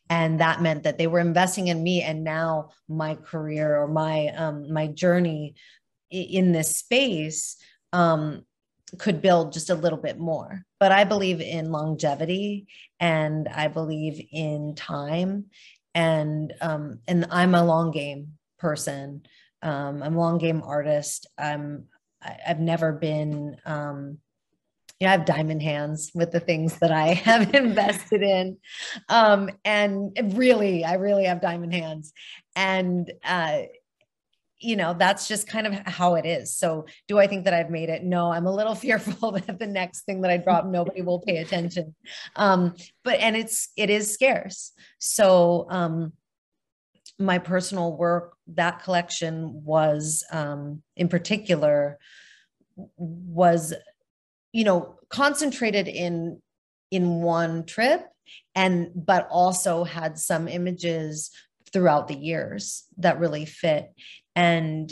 And 0.08 0.39
that 0.39 0.62
meant 0.62 0.84
that 0.84 1.00
they 1.00 1.08
were 1.08 1.19
investing 1.19 1.67
in 1.67 1.82
me 1.82 2.04
and 2.04 2.24
now 2.24 2.69
my 2.88 3.15
career 3.15 3.76
or 3.82 3.88
my 3.88 4.28
um 4.28 4.71
my 4.71 4.88
journey 4.88 5.56
in 6.12 6.52
this 6.52 6.78
space 6.78 7.58
um 7.91 8.45
could 9.00 9.21
build 9.21 9.52
just 9.52 9.71
a 9.71 9.76
little 9.76 9.98
bit 9.98 10.19
more. 10.19 10.63
But 10.80 10.91
i 10.91 11.04
believe 11.04 11.41
in 11.41 11.71
longevity 11.71 12.67
and 13.00 13.48
i 13.48 13.67
believe 13.67 14.24
in 14.32 14.76
time 14.76 15.45
and 15.95 16.53
um, 16.62 16.99
and 17.08 17.25
I'm 17.31 17.55
a 17.55 17.65
long 17.65 17.89
game 17.89 18.34
person. 18.60 19.23
Um, 19.63 20.03
I'm 20.03 20.15
a 20.15 20.19
long 20.19 20.38
game 20.38 20.62
artist. 20.63 21.25
I'm 21.38 21.86
I, 22.21 22.38
I've 22.47 22.60
never 22.60 22.91
been 22.91 23.58
um, 23.65 24.19
you 24.99 25.08
know, 25.08 25.13
I 25.13 25.17
have 25.17 25.25
diamond 25.25 25.62
hands 25.62 26.12
with 26.13 26.31
the 26.31 26.39
things 26.39 26.77
that 26.79 26.91
I 26.91 27.08
have 27.13 27.53
invested 27.55 28.21
in. 28.21 28.58
Um, 29.10 29.49
and 29.63 30.12
really, 30.36 30.86
I 30.86 30.93
really 30.93 31.25
have 31.25 31.41
diamond 31.41 31.73
hands. 31.73 32.13
And 32.55 33.12
uh, 33.23 33.63
you 34.59 34.75
know, 34.75 34.95
that's 34.97 35.27
just 35.27 35.47
kind 35.47 35.67
of 35.67 35.73
how 35.85 36.15
it 36.15 36.25
is. 36.25 36.55
So, 36.55 36.85
do 37.07 37.19
I 37.19 37.27
think 37.27 37.45
that 37.45 37.53
I've 37.53 37.69
made 37.69 37.89
it? 37.89 38.03
No, 38.03 38.31
I'm 38.31 38.45
a 38.45 38.53
little 38.53 38.75
fearful 38.85 39.31
that 39.31 39.59
the 39.59 39.67
next 39.67 40.03
thing 40.03 40.21
that 40.21 40.31
I 40.31 40.37
drop, 40.37 40.65
nobody 40.65 41.01
will 41.01 41.19
pay 41.19 41.37
attention. 41.37 41.95
Um, 42.35 42.75
but 43.03 43.19
and 43.19 43.35
it's 43.35 43.69
it 43.75 43.89
is 43.89 44.13
scarce. 44.13 44.71
So, 44.99 45.67
um, 45.69 46.13
my 47.17 47.37
personal 47.37 47.95
work, 47.95 48.35
that 48.47 48.83
collection 48.83 49.63
was, 49.63 50.23
um, 50.31 50.81
in 50.97 51.07
particular, 51.07 51.97
was, 52.97 53.73
you 54.51 54.63
know, 54.63 54.95
concentrated 55.09 55.87
in 55.87 56.41
in 56.91 57.21
one 57.21 57.65
trip 57.65 58.05
and 58.53 58.91
but 58.95 59.27
also 59.29 59.83
had 59.83 60.17
some 60.17 60.47
images 60.47 61.31
throughout 61.71 62.07
the 62.07 62.15
years 62.15 62.85
that 62.97 63.19
really 63.19 63.45
fit 63.45 63.93
and 64.36 64.91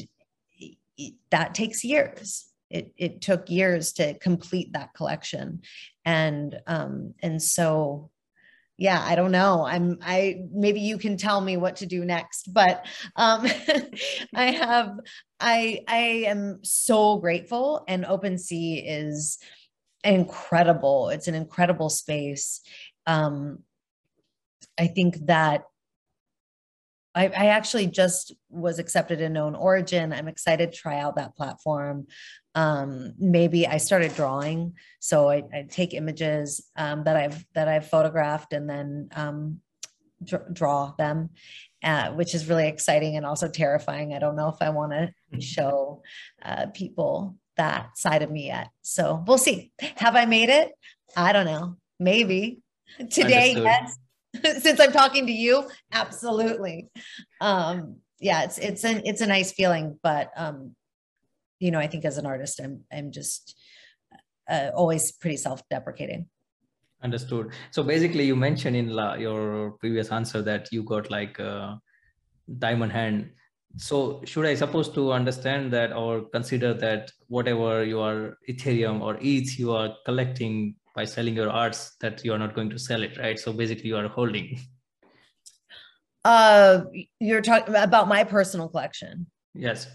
that 1.32 1.56
takes 1.56 1.84
years. 1.84 2.48
It, 2.70 2.94
it 2.98 3.22
took 3.22 3.50
years 3.50 3.94
to 3.94 4.18
complete 4.20 4.74
that 4.74 4.94
collection. 4.94 5.62
And 6.06 6.60
um 6.68 7.14
and 7.22 7.42
so 7.42 8.10
yeah 8.78 9.02
i 9.06 9.16
don't 9.16 9.32
know. 9.32 9.66
I'm 9.66 10.00
i 10.02 10.42
maybe 10.52 10.80
you 10.80 10.98
can 10.98 11.18
tell 11.18 11.40
me 11.40 11.58
what 11.58 11.78
to 11.78 11.86
do 11.86 12.04
next 12.06 12.54
but 12.54 12.86
um 13.16 13.46
i 14.36 14.52
have 14.52 15.00
i 15.40 15.82
i 15.88 16.26
am 16.28 16.60
so 16.64 17.18
grateful 17.18 17.84
and 17.88 18.06
OpenSea 18.06 18.84
is 18.86 19.38
incredible. 20.04 21.10
It's 21.10 21.28
an 21.28 21.36
incredible 21.36 21.90
space. 21.90 22.62
Um 23.06 23.60
i 24.80 24.88
think 24.88 25.28
that 25.28 25.64
I, 27.16 27.26
I, 27.28 27.46
actually 27.48 27.88
just 27.88 28.34
was 28.50 28.80
accepted 28.80 29.22
in 29.22 29.34
KnownOrigin. 29.34 30.16
I'm 30.16 30.28
excited 30.28 30.72
to 30.72 30.78
try 30.78 31.00
out 31.00 31.16
that 31.16 31.36
platform. 31.36 32.08
Um, 32.56 33.14
maybe 33.18 33.68
I 33.68 33.78
started 33.78 34.16
drawing, 34.16 34.74
so 35.00 35.30
I, 35.30 35.44
I 35.54 35.66
take 35.70 35.94
images 35.94 36.70
um, 36.76 37.04
that 37.04 37.16
I've 37.16 37.46
that 37.56 37.68
I've 37.68 37.88
photographed 37.88 38.54
and 38.54 38.70
then 38.70 39.10
um, 39.16 39.60
dr- 40.24 40.54
draw 40.54 40.94
them, 40.98 41.32
uh, 41.84 42.12
which 42.12 42.36
is 42.36 42.48
really 42.48 42.68
exciting 42.68 43.16
and 43.18 43.26
also 43.26 43.48
terrifying. 43.48 44.14
I 44.14 44.20
don't 44.20 44.36
know 44.36 44.50
if 44.50 44.62
I 44.62 44.70
want 44.70 44.92
to 44.92 44.98
mm-hmm. 44.98 45.40
show 45.40 46.04
uh, 46.44 46.68
people 46.74 47.38
that 47.58 47.98
side 47.98 48.22
of 48.22 48.32
me 48.32 48.48
yet. 48.48 48.70
So 48.82 49.24
we'll 49.28 49.38
see. 49.38 49.72
Have 49.98 50.16
I 50.16 50.26
made 50.26 50.50
it? 50.50 50.72
I 51.16 51.34
don't 51.34 51.46
know. 51.46 51.78
Maybe 52.00 52.60
today. 53.10 53.56
Understood. 53.56 53.64
Yes 53.64 53.98
since 54.60 54.80
I'm 54.80 54.92
talking 54.92 55.28
to 55.28 55.32
you, 55.32 55.70
absolutely. 55.92 56.90
Um, 57.42 57.98
yeah, 58.20 58.44
it's 58.44 58.58
it's 58.58 58.84
an 58.84 59.02
it's 59.06 59.22
a 59.22 59.28
nice 59.28 59.52
feeling, 59.52 60.00
but 60.02 60.32
um, 60.36 60.76
you 61.60 61.72
know, 61.72 61.80
I 61.80 61.88
think 61.88 62.06
as 62.06 62.18
an 62.18 62.26
artist, 62.26 62.60
I'm 62.60 62.82
I'm 62.92 63.12
just 63.12 63.56
uh, 64.50 64.72
always 64.76 65.12
pretty 65.12 65.38
self-deprecating. 65.38 66.28
Understood. 67.04 67.52
So 67.72 67.84
basically, 67.84 68.24
you 68.24 68.36
mentioned 68.36 68.76
in 68.76 68.90
la, 68.90 69.16
your 69.16 69.72
previous 69.72 70.10
answer 70.12 70.42
that 70.42 70.70
you 70.72 70.84
got 70.84 71.12
like 71.12 71.38
a 71.40 71.80
diamond 72.60 72.92
hand. 72.92 73.32
So 73.76 74.22
should 74.26 74.46
I 74.46 74.56
suppose 74.56 74.88
to 74.90 75.12
understand 75.12 75.74
that 75.74 75.92
or 75.94 76.22
consider 76.30 76.74
that 76.76 77.12
whatever 77.28 77.84
your 77.84 78.38
Ethereum 78.48 79.02
or 79.02 79.18
ETH 79.20 79.60
you 79.60 79.74
are 79.74 79.96
collecting 80.06 80.76
by 80.96 81.06
selling 81.06 81.36
your 81.36 81.50
arts, 81.50 81.96
that 82.02 82.24
you 82.24 82.34
are 82.34 82.38
not 82.38 82.56
going 82.56 82.70
to 82.70 82.80
sell 82.80 83.04
it, 83.04 83.18
right? 83.18 83.40
So 83.40 83.54
basically, 83.54 83.88
you 83.88 83.98
are 83.98 84.08
holding. 84.08 84.60
Uh, 86.26 86.84
you're 87.20 87.42
talking 87.42 87.76
about 87.76 88.08
my 88.08 88.24
personal 88.24 88.70
collection. 88.70 89.28
Yes. 89.54 89.88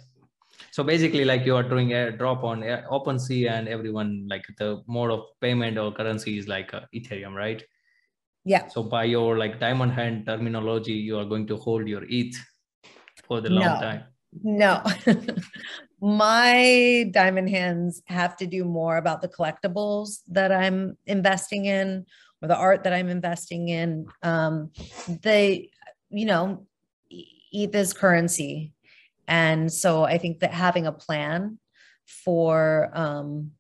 So 0.71 0.85
basically, 0.85 1.25
like 1.25 1.47
you 1.47 1.57
are 1.57 1.63
doing 1.63 1.95
a 1.95 2.11
drop 2.11 2.45
on 2.45 2.63
OpenSea, 2.63 3.51
and 3.51 3.69
everyone 3.69 4.27
like 4.29 4.45
the 4.59 4.83
mode 4.87 5.11
of 5.11 5.25
payment 5.41 5.79
or 5.79 5.93
currency 5.93 6.39
is 6.39 6.49
like 6.49 6.75
uh, 6.75 6.83
Ethereum, 6.95 7.35
right? 7.35 7.63
Yeah. 8.45 8.69
So 8.69 8.83
by 8.83 9.05
your 9.05 9.39
like 9.39 9.61
diamond 9.61 9.93
hand 9.93 10.27
terminology, 10.27 10.93
you 10.93 11.19
are 11.19 11.25
going 11.25 11.47
to 11.49 11.57
hold 11.57 11.89
your 11.89 12.05
ETH 12.09 12.37
for 13.25 13.41
the 13.41 13.51
long 13.51 13.65
no. 13.65 13.81
time. 13.81 14.03
No. 14.43 14.83
My 16.01 17.11
diamond 17.11 17.51
hands 17.51 18.03
have 18.07 18.37
to 18.37 18.47
do 18.47 18.65
more 18.65 18.97
about 18.97 19.21
the 19.21 19.29
collectibles 19.29 20.21
that 20.29 20.53
I'm 20.53 20.97
investing 21.07 21.65
in 21.65 22.07
or 22.41 22.49
the 22.49 22.57
art 22.57 22.85
that 22.85 22.93
I'm 22.93 23.09
investing 23.09 23.69
in. 23.69 24.07
Um, 24.23 24.71
they, 25.09 25.71
you 26.11 26.25
know, 26.25 26.67
eat 27.11 27.73
this 27.73 27.93
currency 27.93 28.73
and 29.29 29.71
so 29.71 30.05
I 30.05 30.17
think 30.17 30.41
that 30.41 30.55
having 30.55 30.87
a 30.87 30.93
plan 30.93 31.59
for 32.07 32.91
um, 32.95 33.53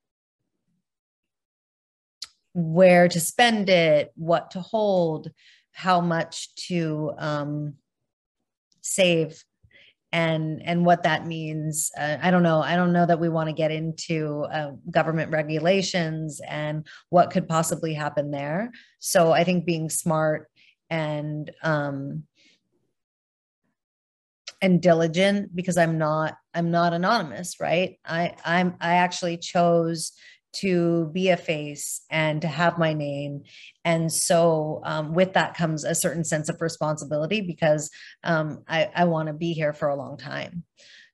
where 2.55 3.07
to 3.07 3.20
spend 3.20 3.68
it, 3.68 4.11
what 4.16 4.51
to 4.53 4.62
hold, 4.62 5.31
how 5.72 6.01
much 6.01 6.55
to 6.68 7.12
um, 7.18 7.74
save 8.81 9.44
and 10.12 10.62
and 10.64 10.86
what 10.86 11.02
that 11.02 11.26
means 11.26 11.90
uh, 11.98 12.16
i 12.22 12.30
don't 12.30 12.42
know 12.42 12.62
i 12.62 12.76
don't 12.76 12.92
know 12.92 13.04
that 13.04 13.20
we 13.20 13.28
want 13.28 13.48
to 13.48 13.54
get 13.54 13.70
into 13.70 14.46
uh, 14.52 14.70
government 14.90 15.30
regulations 15.30 16.40
and 16.46 16.86
what 17.10 17.30
could 17.30 17.46
possibly 17.48 17.94
happen 17.94 18.30
there. 18.30 18.70
So 18.98 19.32
i 19.32 19.44
think 19.44 19.66
being 19.66 19.90
smart 19.90 20.48
and 20.90 21.50
um, 21.62 22.24
and 24.62 24.80
diligent 24.80 25.54
because 25.54 25.76
i'm 25.76 25.98
not 25.98 26.34
i'm 26.54 26.70
not 26.70 26.92
anonymous 26.92 27.60
right? 27.60 27.98
I 28.04 28.34
i'm 28.44 28.76
i 28.80 28.94
actually 28.94 29.36
chose 29.36 30.12
to 30.60 31.10
be 31.12 31.28
a 31.30 31.36
face 31.36 32.02
and 32.10 32.42
to 32.42 32.48
have 32.48 32.78
my 32.78 32.92
name 32.92 33.42
and 33.84 34.12
so 34.12 34.80
um, 34.84 35.14
with 35.14 35.32
that 35.34 35.56
comes 35.56 35.84
a 35.84 35.94
certain 35.94 36.24
sense 36.24 36.48
of 36.48 36.60
responsibility 36.60 37.40
because 37.40 37.90
um, 38.24 38.62
i, 38.68 38.90
I 38.94 39.04
want 39.04 39.28
to 39.28 39.32
be 39.32 39.52
here 39.52 39.72
for 39.72 39.88
a 39.88 39.96
long 39.96 40.16
time 40.16 40.64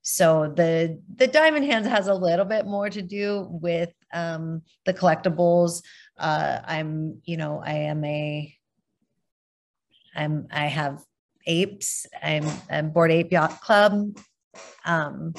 so 0.02 0.52
the 0.54 1.00
the 1.16 1.26
diamond 1.26 1.64
hands 1.64 1.86
has 1.86 2.08
a 2.08 2.14
little 2.14 2.44
bit 2.44 2.66
more 2.66 2.90
to 2.90 3.02
do 3.02 3.46
with 3.50 3.92
um, 4.12 4.62
the 4.84 4.94
collectibles 4.94 5.82
uh, 6.18 6.60
i'm 6.64 7.20
you 7.24 7.36
know 7.36 7.62
i 7.64 7.72
am 7.72 8.04
a 8.04 8.54
i'm 10.14 10.46
i 10.50 10.66
have 10.66 11.02
apes. 11.46 12.06
I'm, 12.22 12.46
I'm 12.70 12.90
Bored 12.90 13.10
Ape 13.10 13.32
Yacht 13.32 13.60
Club. 13.60 14.16
Um, 14.84 15.34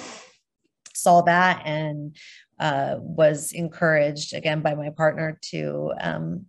saw 0.94 1.22
that 1.22 1.62
and 1.66 2.16
uh, 2.60 2.96
was 3.00 3.52
encouraged 3.52 4.34
again 4.34 4.62
by 4.62 4.76
my 4.76 4.90
partner 4.90 5.38
to 5.50 5.94
um, 6.00 6.46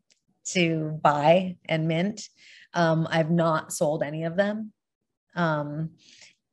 to 0.46 0.98
buy 1.02 1.56
and 1.68 1.88
mint. 1.88 2.28
Um, 2.74 3.08
I've 3.10 3.30
not 3.30 3.72
sold 3.72 4.02
any 4.02 4.24
of 4.24 4.36
them. 4.36 4.72
Um, 5.34 5.90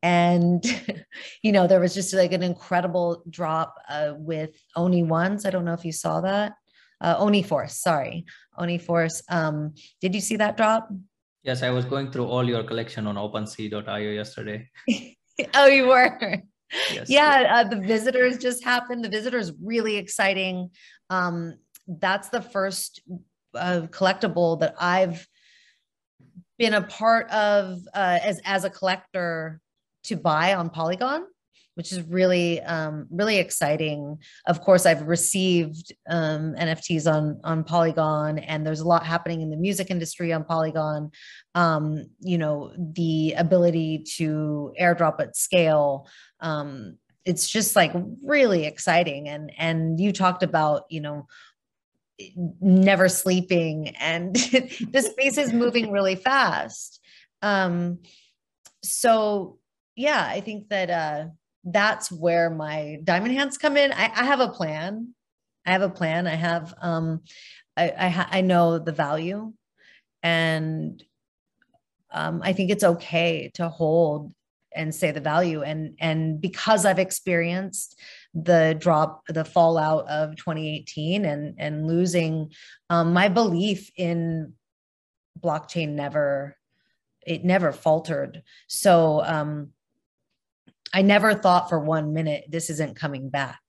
and 0.01 0.63
you 1.41 1.51
know 1.51 1.67
there 1.67 1.79
was 1.79 1.93
just 1.93 2.13
like 2.13 2.33
an 2.33 2.43
incredible 2.43 3.23
drop 3.29 3.75
uh, 3.89 4.13
with 4.17 4.51
Oni 4.75 5.03
ones. 5.03 5.45
I 5.45 5.49
don't 5.49 5.65
know 5.65 5.73
if 5.73 5.85
you 5.85 5.91
saw 5.93 6.21
that. 6.21 6.53
Uh, 7.01 7.15
Oni 7.17 7.43
Force, 7.43 7.81
sorry, 7.81 8.25
Oni 8.57 8.77
Force. 8.77 9.23
Um, 9.29 9.73
did 10.01 10.15
you 10.15 10.21
see 10.21 10.37
that 10.37 10.57
drop? 10.57 10.89
Yes, 11.43 11.61
I 11.61 11.69
was 11.69 11.83
going 11.83 12.11
through 12.11 12.27
all 12.27 12.47
your 12.47 12.63
collection 12.63 13.05
on 13.07 13.15
OpenSea.io 13.15 14.11
yesterday. 14.11 14.69
oh, 15.53 15.65
you 15.65 15.87
were. 15.87 16.41
Yes. 16.91 17.09
Yeah, 17.09 17.53
uh, 17.55 17.69
the 17.69 17.81
visitors 17.81 18.37
just 18.37 18.63
happened. 18.63 19.03
The 19.03 19.09
visitors 19.09 19.51
really 19.61 19.97
exciting. 19.97 20.71
Um, 21.09 21.55
that's 21.87 22.29
the 22.29 22.41
first 22.41 23.01
uh, 23.55 23.81
collectible 23.89 24.59
that 24.61 24.75
I've 24.79 25.27
been 26.57 26.73
a 26.73 26.81
part 26.81 27.29
of 27.29 27.79
uh, 27.93 28.19
as 28.23 28.41
as 28.45 28.63
a 28.63 28.69
collector 28.69 29.59
to 30.03 30.15
buy 30.15 30.53
on 30.55 30.69
Polygon 30.69 31.25
which 31.75 31.91
is 31.91 32.01
really 32.03 32.61
um, 32.61 33.07
really 33.09 33.37
exciting. 33.37 34.17
Of 34.47 34.61
course, 34.61 34.85
I've 34.85 35.07
received 35.07 35.93
um, 36.09 36.53
NFTs 36.53 37.11
on 37.11 37.39
on 37.43 37.63
Polygon, 37.63 38.39
and 38.39 38.65
there's 38.65 38.81
a 38.81 38.87
lot 38.87 39.05
happening 39.05 39.41
in 39.41 39.49
the 39.49 39.57
music 39.57 39.89
industry 39.89 40.31
on 40.33 40.43
Polygon. 40.43 41.11
Um, 41.55 42.05
you 42.19 42.37
know, 42.37 42.73
the 42.77 43.33
ability 43.37 44.05
to 44.17 44.73
airdrop 44.79 45.19
at 45.19 45.35
scale. 45.35 46.07
Um, 46.43 46.97
it's 47.25 47.49
just 47.49 47.75
like 47.75 47.93
really 48.23 48.65
exciting, 48.65 49.27
and 49.29 49.51
and 49.57 49.99
you 49.99 50.11
talked 50.11 50.43
about 50.43 50.83
you 50.89 51.01
know 51.01 51.27
never 52.61 53.09
sleeping, 53.09 53.89
and 53.99 54.35
the 54.91 55.09
space 55.11 55.37
is 55.37 55.51
moving 55.51 55.91
really 55.91 56.15
fast. 56.15 56.99
Um, 57.41 57.99
so 58.83 59.57
yeah, 59.95 60.25
I 60.29 60.41
think 60.41 60.69
that. 60.69 60.89
Uh, 60.89 61.25
that's 61.63 62.11
where 62.11 62.49
my 62.49 62.99
diamond 63.03 63.33
hands 63.33 63.57
come 63.57 63.77
in. 63.77 63.91
I, 63.93 64.11
I 64.13 64.25
have 64.25 64.39
a 64.39 64.49
plan. 64.49 65.13
I 65.65 65.71
have 65.71 65.81
a 65.81 65.89
plan. 65.89 66.27
I 66.27 66.35
have, 66.35 66.73
um, 66.81 67.21
I, 67.77 67.93
I, 67.97 68.09
ha- 68.09 68.29
I 68.31 68.41
know 68.41 68.79
the 68.79 68.91
value 68.91 69.53
and 70.21 71.03
um, 72.11 72.41
I 72.43 72.53
think 72.53 72.69
it's 72.69 72.83
okay 72.83 73.51
to 73.55 73.69
hold 73.69 74.33
and 74.75 74.93
say 74.93 75.11
the 75.11 75.19
value 75.19 75.61
and 75.61 75.95
and 75.99 76.41
because 76.41 76.85
I've 76.85 76.99
experienced 76.99 77.99
the 78.33 78.75
drop 78.79 79.23
the 79.27 79.45
fallout 79.45 80.07
of 80.09 80.35
2018 80.35 81.25
and 81.25 81.55
and 81.57 81.87
losing 81.87 82.51
um, 82.89 83.13
my 83.13 83.27
belief 83.27 83.91
in 83.95 84.53
blockchain 85.39 85.89
never 85.89 86.55
it 87.25 87.43
never 87.43 87.71
faltered 87.71 88.43
so 88.67 89.23
um, 89.23 89.69
I 90.93 91.01
never 91.01 91.33
thought 91.33 91.69
for 91.69 91.79
one 91.79 92.13
minute 92.13 92.45
this 92.47 92.69
isn't 92.69 92.95
coming 92.95 93.29
back. 93.29 93.59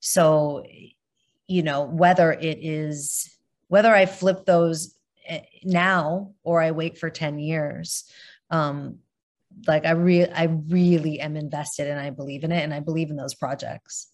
So, 0.00 0.64
you 1.46 1.62
know, 1.62 1.84
whether 1.84 2.32
it 2.32 2.58
is 2.60 3.30
whether 3.68 3.94
I 3.94 4.06
flip 4.06 4.44
those 4.44 4.94
eh, 5.26 5.40
now 5.62 6.32
or 6.42 6.60
I 6.60 6.72
wait 6.72 6.98
for 6.98 7.10
10 7.10 7.38
years, 7.38 8.04
um, 8.50 8.98
like 9.66 9.86
I 9.86 9.92
really, 9.92 10.30
I 10.30 10.44
really 10.68 11.20
am 11.20 11.36
invested 11.36 11.88
and 11.88 11.98
I 11.98 12.10
believe 12.10 12.44
in 12.44 12.52
it 12.52 12.62
and 12.62 12.74
I 12.74 12.80
believe 12.80 13.10
in 13.10 13.16
those 13.16 13.34
projects. 13.34 14.08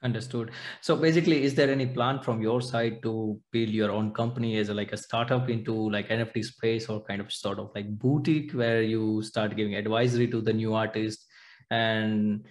Understood. 0.00 0.52
So 0.80 0.94
basically, 0.94 1.42
is 1.42 1.56
there 1.56 1.70
any 1.70 1.86
plan 1.86 2.20
from 2.20 2.40
your 2.40 2.60
side 2.60 3.02
to 3.02 3.40
build 3.50 3.70
your 3.70 3.90
own 3.90 4.12
company 4.12 4.56
as 4.58 4.68
a, 4.68 4.74
like 4.74 4.92
a 4.92 4.96
startup 4.96 5.48
into 5.48 5.90
like 5.90 6.08
NFT 6.08 6.44
space 6.44 6.88
or 6.88 7.02
kind 7.02 7.20
of 7.20 7.32
sort 7.32 7.58
of 7.58 7.72
like 7.74 7.88
boutique 7.98 8.52
where 8.52 8.80
you 8.80 9.22
start 9.22 9.56
giving 9.56 9.74
advisory 9.74 10.28
to 10.28 10.40
the 10.40 10.52
new 10.52 10.74
artists 10.74 11.26
and 11.70 12.46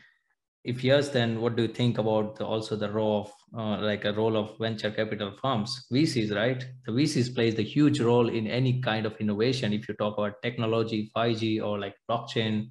if 0.68 0.84
yes 0.84 1.10
then 1.10 1.40
what 1.42 1.56
do 1.56 1.64
you 1.64 1.68
think 1.70 1.98
about 1.98 2.36
the, 2.36 2.46
also 2.46 2.76
the 2.76 2.92
role 2.92 3.22
of 3.22 3.32
uh, 3.58 3.82
like 3.82 4.04
a 4.04 4.12
role 4.12 4.36
of 4.36 4.58
venture 4.60 4.92
capital 4.92 5.32
firms 5.42 5.88
vcs 5.92 6.36
right? 6.36 6.66
The 6.86 6.92
vcs 6.92 7.34
plays 7.34 7.56
the 7.56 7.64
huge 7.64 8.02
role 8.02 8.28
in 8.28 8.48
any 8.48 8.82
kind 8.82 9.06
of 9.06 9.16
innovation. 9.20 9.72
If 9.72 9.88
you 9.88 9.96
talk 9.96 10.18
about 10.18 10.42
technology 10.42 11.10
5g 11.16 11.62
or 11.62 11.80
like 11.80 11.96
blockchain 12.10 12.70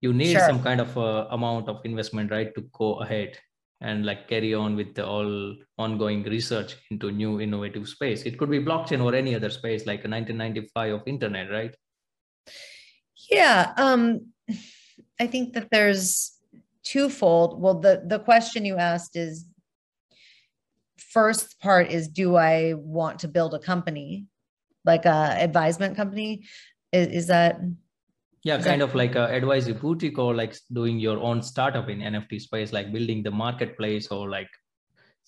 you 0.00 0.12
need 0.12 0.32
sure. 0.32 0.46
some 0.46 0.62
kind 0.62 0.80
of 0.80 0.96
uh, 0.96 1.26
amount 1.30 1.68
of 1.68 1.80
investment 1.84 2.30
right 2.30 2.54
to 2.54 2.60
go 2.78 3.00
ahead 3.00 3.36
and 3.80 4.06
like 4.06 4.28
carry 4.28 4.54
on 4.54 4.76
with 4.76 4.94
the 4.94 5.04
all 5.04 5.56
ongoing 5.78 6.22
research 6.24 6.76
into 6.90 7.10
new 7.10 7.40
innovative 7.40 7.88
space. 7.88 8.22
It 8.22 8.38
could 8.38 8.50
be 8.50 8.60
blockchain 8.60 9.02
or 9.02 9.14
any 9.14 9.34
other 9.34 9.50
space 9.50 9.86
like 9.86 10.04
a 10.04 10.08
1995 10.08 10.94
of 10.94 11.02
internet 11.06 11.50
right? 11.50 11.74
Yeah 13.28 13.72
um 13.76 14.32
I 15.20 15.26
think 15.26 15.54
that 15.54 15.68
there's 15.70 16.33
twofold. 16.84 17.60
Well, 17.60 17.80
the 17.80 18.02
the 18.06 18.18
question 18.18 18.64
you 18.64 18.76
asked 18.76 19.16
is 19.16 19.46
first 20.98 21.58
part 21.60 21.90
is 21.90 22.08
do 22.08 22.36
I 22.36 22.74
want 22.74 23.20
to 23.20 23.28
build 23.28 23.54
a 23.54 23.58
company, 23.58 24.26
like 24.84 25.04
a 25.06 25.36
advisement 25.40 25.96
company? 25.96 26.44
Is, 26.92 27.08
is 27.08 27.26
that 27.28 27.60
yeah, 28.44 28.60
kind 28.60 28.82
that, 28.82 28.90
of 28.90 28.94
like 28.94 29.14
a 29.14 29.32
advisory 29.34 29.72
boutique 29.72 30.18
or 30.18 30.34
like 30.34 30.54
doing 30.72 30.98
your 30.98 31.18
own 31.18 31.42
startup 31.42 31.88
in 31.88 32.00
NFT 32.00 32.40
space, 32.40 32.72
like 32.72 32.92
building 32.92 33.22
the 33.22 33.30
marketplace 33.30 34.08
or 34.08 34.28
like 34.28 34.50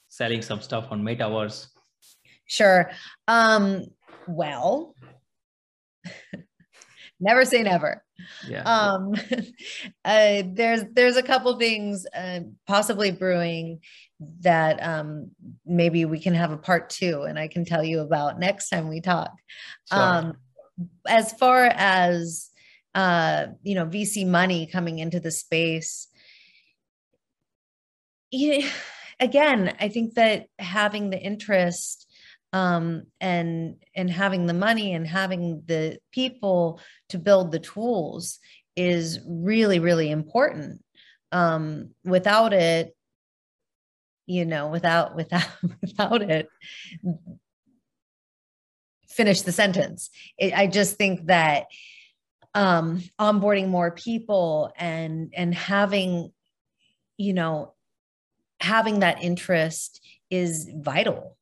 selling 0.09 0.42
some 0.42 0.61
stuff 0.61 0.88
on 0.90 1.03
metaverse. 1.03 1.69
Sure. 2.47 2.90
Um, 3.27 3.85
well, 4.29 4.95
never 7.20 7.44
say 7.44 7.62
never. 7.62 8.02
Yeah. 8.48 8.62
Um, 8.62 9.14
uh, 10.05 10.42
there's 10.46 10.85
there's 10.92 11.16
a 11.16 11.22
couple 11.22 11.57
things 11.59 12.07
uh, 12.14 12.40
possibly 12.66 13.11
brewing 13.11 13.81
that 14.40 14.83
um, 14.83 15.31
maybe 15.64 16.05
we 16.05 16.20
can 16.20 16.35
have 16.35 16.52
a 16.52 16.57
part 16.57 16.90
two, 16.90 17.22
and 17.22 17.38
I 17.38 17.48
can 17.48 17.64
tell 17.64 17.85
you 17.85 18.00
about 18.00 18.38
next 18.38 18.68
time 18.68 18.88
we 18.88 19.00
talk. 19.00 19.33
Sure. 19.92 20.00
Um, 20.00 20.37
as 21.07 21.33
far 21.33 21.64
as 21.64 22.50
uh, 22.94 23.48
you 23.62 23.74
know, 23.74 23.87
VC 23.87 24.26
money 24.26 24.66
coming 24.66 24.98
into 24.98 25.20
the 25.20 25.31
space, 25.31 26.09
yeah, 28.31 28.66
again, 29.20 29.76
I 29.79 29.88
think 29.88 30.14
that 30.14 30.46
having 30.59 31.11
the 31.11 31.20
interest 31.20 32.06
um, 32.57 33.03
and 33.21 33.77
and 33.95 34.11
having 34.11 34.47
the 34.47 34.55
money 34.55 34.95
and 34.95 35.07
having 35.07 35.62
the 35.66 35.99
people 36.11 36.81
to 37.11 37.19
build 37.19 37.53
the 37.53 37.59
tools 37.59 38.38
is 38.75 39.21
really 39.27 39.79
really 39.79 40.11
important. 40.11 40.83
Um, 41.33 41.90
without 42.03 42.55
it 42.55 42.97
you 44.25 44.47
know 44.47 44.69
without 44.69 45.14
without 45.14 45.49
without 45.83 46.23
it 46.23 46.49
finish 49.09 49.42
the 49.42 49.53
sentence. 49.53 50.09
It, 50.38 50.57
i 50.57 50.66
just 50.66 50.97
think 50.97 51.27
that 51.27 51.66
um, 52.55 53.03
onboarding 53.21 53.69
more 53.69 53.90
people 53.90 54.73
and 54.79 55.33
and 55.37 55.55
having 55.55 56.33
you 57.19 57.35
know 57.35 57.75
having 58.61 59.01
that 59.01 59.23
interest 59.23 60.01
is 60.31 60.71
vital 60.75 61.37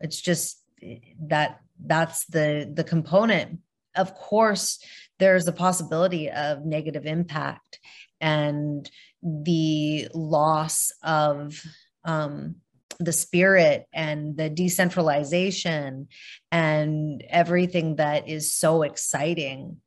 it's 0.00 0.20
just 0.20 0.62
eh, 0.82 0.98
that 1.28 1.60
that's 1.84 2.26
the 2.26 2.70
the 2.72 2.84
component. 2.84 3.60
Of 3.96 4.14
course 4.14 4.78
there's 5.18 5.48
a 5.48 5.52
possibility 5.52 6.30
of 6.30 6.64
negative 6.64 7.06
impact 7.06 7.80
and 8.20 8.88
the 9.22 10.08
loss 10.14 10.92
of 11.02 11.60
um, 12.04 12.56
the 13.00 13.12
spirit 13.12 13.86
and 13.92 14.36
the 14.36 14.48
decentralization 14.48 16.08
and 16.50 17.24
everything 17.28 17.96
that 17.96 18.28
is 18.28 18.54
so 18.54 18.82
exciting 18.82 19.80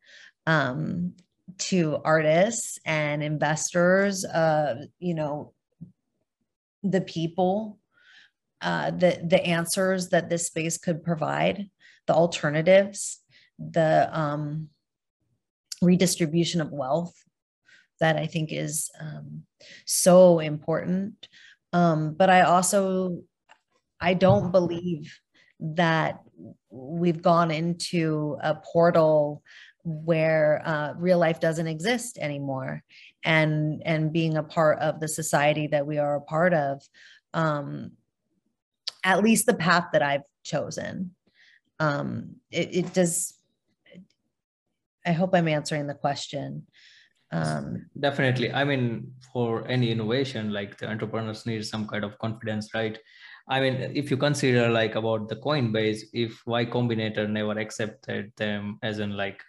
um, 0.47 1.13
to 1.58 1.97
artists 2.04 2.80
and 2.86 3.21
investors 3.21 4.24
uh, 4.26 4.86
you 5.00 5.13
know 5.13 5.54
the 6.84 7.02
people 7.02 7.78
uh, 8.62 8.91
the 8.91 9.19
the 9.24 9.43
answers 9.43 10.10
that 10.10 10.30
this 10.30 10.47
space 10.47 10.78
could 10.78 11.04
provide, 11.04 11.69
the 12.08 12.13
alternatives, 12.13 13.19
the 13.58 14.10
um, 14.12 14.69
redistribution 15.82 16.62
of 16.62 16.71
wealth 16.71 17.15
that 18.00 18.17
I 18.17 18.28
think 18.28 18.52
is 18.52 18.89
um, 19.00 19.43
so 19.86 20.39
important. 20.39 21.28
Um, 21.74 22.13
but 22.13 22.30
I 22.30 22.41
also 22.41 23.21
I 24.00 24.13
don't 24.13 24.52
believe 24.52 25.17
that 25.60 26.19
we've 26.69 27.21
gone 27.21 27.52
into 27.52 28.38
a 28.41 28.56
portal 28.56 29.43
where 29.84 30.62
uh, 30.65 30.93
real 30.97 31.17
life 31.17 31.39
doesn't 31.39 31.67
exist 31.67 32.17
anymore 32.19 32.84
and 33.24 33.82
and 33.86 34.13
being 34.13 34.38
a 34.38 34.43
part 34.43 34.80
of 34.80 35.00
the 35.00 35.08
society 35.08 35.67
that 35.67 35.86
we 35.86 35.97
are 35.97 36.15
a 36.15 36.21
part 36.21 36.54
of 36.54 36.82
um, 37.34 37.91
at 39.03 39.23
least 39.23 39.45
the 39.45 39.53
path 39.53 39.87
that 39.93 40.01
I've 40.01 40.23
chosen. 40.43 41.15
Um, 41.79 42.35
it, 42.51 42.75
it 42.75 42.93
does. 42.93 43.33
I 45.05 45.13
hope 45.13 45.31
I'm 45.33 45.47
answering 45.47 45.87
the 45.87 45.95
question. 45.95 46.67
Um, 47.31 47.87
Definitely. 47.99 48.51
I 48.51 48.63
mean, 48.63 49.13
for 49.33 49.67
any 49.67 49.91
innovation, 49.91 50.51
like 50.51 50.77
the 50.77 50.89
entrepreneurs 50.89 51.45
need 51.45 51.65
some 51.65 51.87
kind 51.87 52.03
of 52.03 52.17
confidence, 52.19 52.73
right? 52.73 52.97
I 53.47 53.59
mean, 53.59 53.75
if 53.95 54.11
you 54.11 54.17
consider 54.17 54.69
like 54.69 54.95
about 54.95 55.27
the 55.27 55.37
Coinbase, 55.37 56.01
if 56.13 56.41
Y 56.45 56.65
Combinator 56.65 57.29
never 57.29 57.57
accepted 57.57 58.31
them 58.37 58.77
as 58.83 58.99
in 58.99 59.17
like 59.17 59.41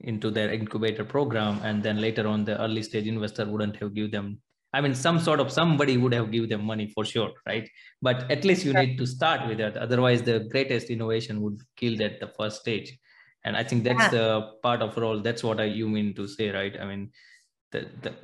into 0.00 0.30
their 0.30 0.52
incubator 0.52 1.04
program, 1.04 1.60
and 1.62 1.82
then 1.82 2.00
later 2.00 2.26
on 2.26 2.44
the 2.44 2.60
early 2.60 2.82
stage 2.82 3.06
investor 3.06 3.46
wouldn't 3.46 3.76
have 3.76 3.94
give 3.94 4.12
them 4.12 4.40
I 4.72 4.80
mean, 4.80 4.94
some 4.94 5.18
sort 5.18 5.40
of 5.40 5.50
somebody 5.50 5.96
would 5.96 6.14
have 6.14 6.30
give 6.30 6.48
them 6.48 6.64
money 6.64 6.92
for 6.94 7.04
sure, 7.04 7.32
right? 7.46 7.68
But 8.00 8.30
at 8.30 8.44
least 8.44 8.64
you 8.64 8.72
need 8.72 8.98
to 8.98 9.06
start 9.06 9.48
with 9.48 9.58
that. 9.58 9.76
Otherwise, 9.76 10.22
the 10.22 10.40
greatest 10.40 10.90
innovation 10.90 11.40
would 11.42 11.60
kill 11.76 11.96
that 11.98 12.20
the 12.20 12.28
first 12.28 12.60
stage. 12.60 12.96
And 13.44 13.56
I 13.56 13.64
think 13.64 13.84
that's 13.84 13.98
yeah. 13.98 14.10
the 14.10 14.50
part 14.62 14.82
of 14.82 14.96
role. 14.96 15.20
That's 15.20 15.42
what 15.42 15.60
I 15.60 15.64
you 15.64 15.88
mean 15.88 16.14
to 16.14 16.28
say, 16.28 16.50
right? 16.50 16.78
I 16.80 16.84
mean, 16.84 17.10
the, 17.72 17.88
the 18.02 18.14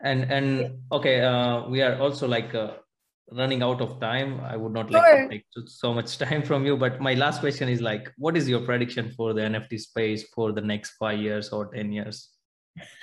and 0.00 0.30
and 0.30 0.78
okay, 0.92 1.22
uh, 1.22 1.68
we 1.68 1.82
are 1.82 1.98
also 1.98 2.28
like 2.28 2.54
uh, 2.54 2.74
running 3.32 3.62
out 3.62 3.80
of 3.80 4.00
time. 4.00 4.40
I 4.40 4.56
would 4.56 4.72
not 4.72 4.90
like 4.90 5.04
to 5.04 5.28
take 5.28 5.44
so 5.66 5.92
much 5.92 6.18
time 6.24 6.42
from 6.42 6.64
you. 6.66 6.76
But 6.76 7.00
my 7.00 7.14
last 7.14 7.40
question 7.40 7.68
is 7.68 7.80
like, 7.80 8.12
what 8.16 8.36
is 8.36 8.48
your 8.48 8.60
prediction 8.60 9.12
for 9.16 9.32
the 9.32 9.40
NFT 9.40 9.80
space 9.80 10.24
for 10.34 10.52
the 10.52 10.60
next 10.60 10.92
five 10.92 11.18
years 11.18 11.48
or 11.48 11.66
ten 11.74 11.90
years? 11.90 12.28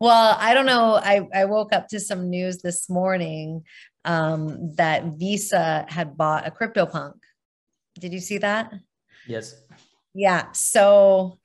well, 0.00 0.36
I 0.38 0.54
don't 0.54 0.66
know. 0.66 0.94
I, 0.94 1.26
I 1.34 1.44
woke 1.44 1.72
up 1.72 1.88
to 1.88 2.00
some 2.00 2.30
news 2.30 2.58
this 2.58 2.88
morning 2.88 3.64
um, 4.04 4.74
that 4.76 5.04
Visa 5.04 5.86
had 5.88 6.16
bought 6.16 6.46
a 6.46 6.50
CryptoPunk. 6.50 7.14
Did 7.98 8.12
you 8.12 8.20
see 8.20 8.38
that? 8.38 8.72
Yes. 9.26 9.54
Yeah. 10.14 10.52
So 10.52 11.38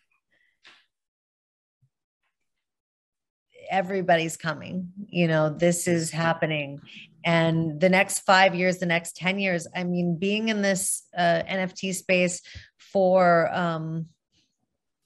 everybody's 3.70 4.38
coming. 4.38 4.91
You 5.10 5.28
know, 5.28 5.50
this 5.50 5.88
is 5.88 6.12
happening. 6.12 6.80
And 7.24 7.80
the 7.80 7.89
next 7.89 8.20
five 8.20 8.56
years, 8.56 8.78
the 8.78 8.86
next 8.86 9.17
10 9.17 9.39
years, 9.39 9.67
I 9.76 9.84
mean, 9.84 10.17
being 10.17 10.50
in 10.50 10.62
this 10.62 11.04
uh, 11.15 11.43
NFT 11.48 11.93
space 11.93 12.41
for, 12.78 13.54
um, 13.54 14.08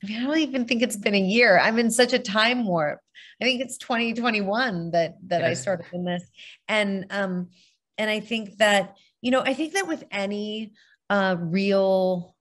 I 0.04 0.08
mean, 0.08 0.22
I 0.22 0.26
don't 0.26 0.38
even 0.40 0.66
think 0.66 0.82
it's 0.82 0.98
been 0.98 1.16
a 1.16 1.20
year. 1.20 1.60
I'm 1.60 1.78
in 1.78 1.92
such 1.92 2.14
a 2.14 2.20
time 2.20 2.66
warp. 2.66 3.00
I 3.42 3.46
think 3.46 3.62
it's 3.62 3.78
2021 3.78 4.92
that 4.92 5.16
that 5.28 5.44
I 5.44 5.54
started 5.54 5.88
in 5.94 6.06
this, 6.06 6.24
and 6.68 7.06
um, 7.10 7.50
and 7.98 8.10
I 8.10 8.20
think 8.20 8.58
that 8.58 8.96
you 9.22 9.32
know, 9.32 9.42
I 9.42 9.54
think 9.54 9.74
that 9.74 9.88
with 9.88 10.04
any 10.12 10.74
uh, 11.10 11.36
real 11.40 12.36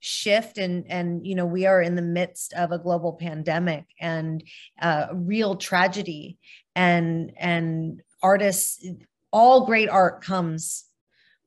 shift 0.00 0.58
and 0.58 0.84
and 0.90 1.26
you 1.26 1.34
know 1.34 1.46
we 1.46 1.64
are 1.64 1.80
in 1.80 1.94
the 1.94 2.02
midst 2.02 2.52
of 2.52 2.72
a 2.72 2.78
global 2.78 3.14
pandemic 3.14 3.86
and 3.98 4.44
uh, 4.82 5.06
real 5.14 5.56
tragedy 5.56 6.36
and 6.76 7.32
and 7.38 8.02
artists 8.22 8.86
all 9.32 9.64
great 9.64 9.88
art 9.88 10.22
comes 10.22 10.84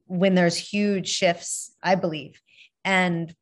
when 0.08 0.34
there's 0.34 0.56
huge 0.56 1.08
shifts 1.08 1.72
i 1.84 1.94
believe 1.94 2.42
and 2.84 3.36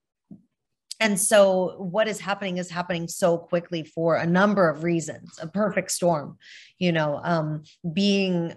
and 1.00 1.20
so 1.20 1.76
what 1.78 2.08
is 2.08 2.20
happening 2.20 2.58
is 2.58 2.70
happening 2.70 3.08
so 3.08 3.38
quickly 3.38 3.84
for 3.84 4.16
a 4.16 4.26
number 4.26 4.70
of 4.70 4.84
reasons 4.84 5.38
a 5.42 5.48
perfect 5.48 5.92
storm 5.92 6.38
you 6.80 6.92
know 6.92 7.20
um, 7.24 7.64
being 7.94 8.54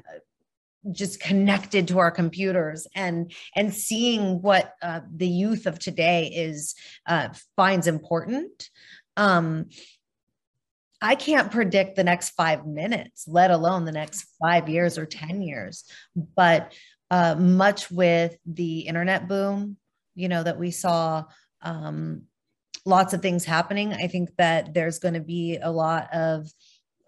just 0.92 1.20
connected 1.20 1.88
to 1.88 1.98
our 1.98 2.10
computers 2.10 2.86
and 2.94 3.32
and 3.54 3.74
seeing 3.74 4.40
what 4.40 4.74
uh, 4.82 5.00
the 5.14 5.28
youth 5.28 5.66
of 5.66 5.78
today 5.78 6.26
is 6.34 6.74
uh, 7.06 7.28
finds 7.56 7.86
important. 7.86 8.70
Um, 9.16 9.66
i 11.00 11.14
can't 11.14 11.52
predict 11.52 11.94
the 11.94 12.02
next 12.02 12.30
five 12.30 12.66
minutes 12.66 13.26
let 13.28 13.52
alone 13.52 13.84
the 13.84 13.92
next 13.92 14.26
five 14.40 14.68
years 14.68 14.98
or 14.98 15.06
ten 15.06 15.42
years 15.42 15.84
but 16.36 16.72
uh, 17.10 17.36
much 17.36 17.88
with 17.90 18.36
the 18.46 18.80
internet 18.80 19.28
boom 19.28 19.76
you 20.16 20.28
know 20.28 20.42
that 20.42 20.58
we 20.58 20.72
saw 20.72 21.24
um, 21.62 22.22
lots 22.84 23.12
of 23.12 23.22
things 23.22 23.44
happening. 23.44 23.92
I 23.92 24.06
think 24.06 24.30
that 24.36 24.74
there's 24.74 24.98
going 24.98 25.14
to 25.14 25.20
be 25.20 25.58
a 25.60 25.70
lot 25.70 26.12
of 26.12 26.50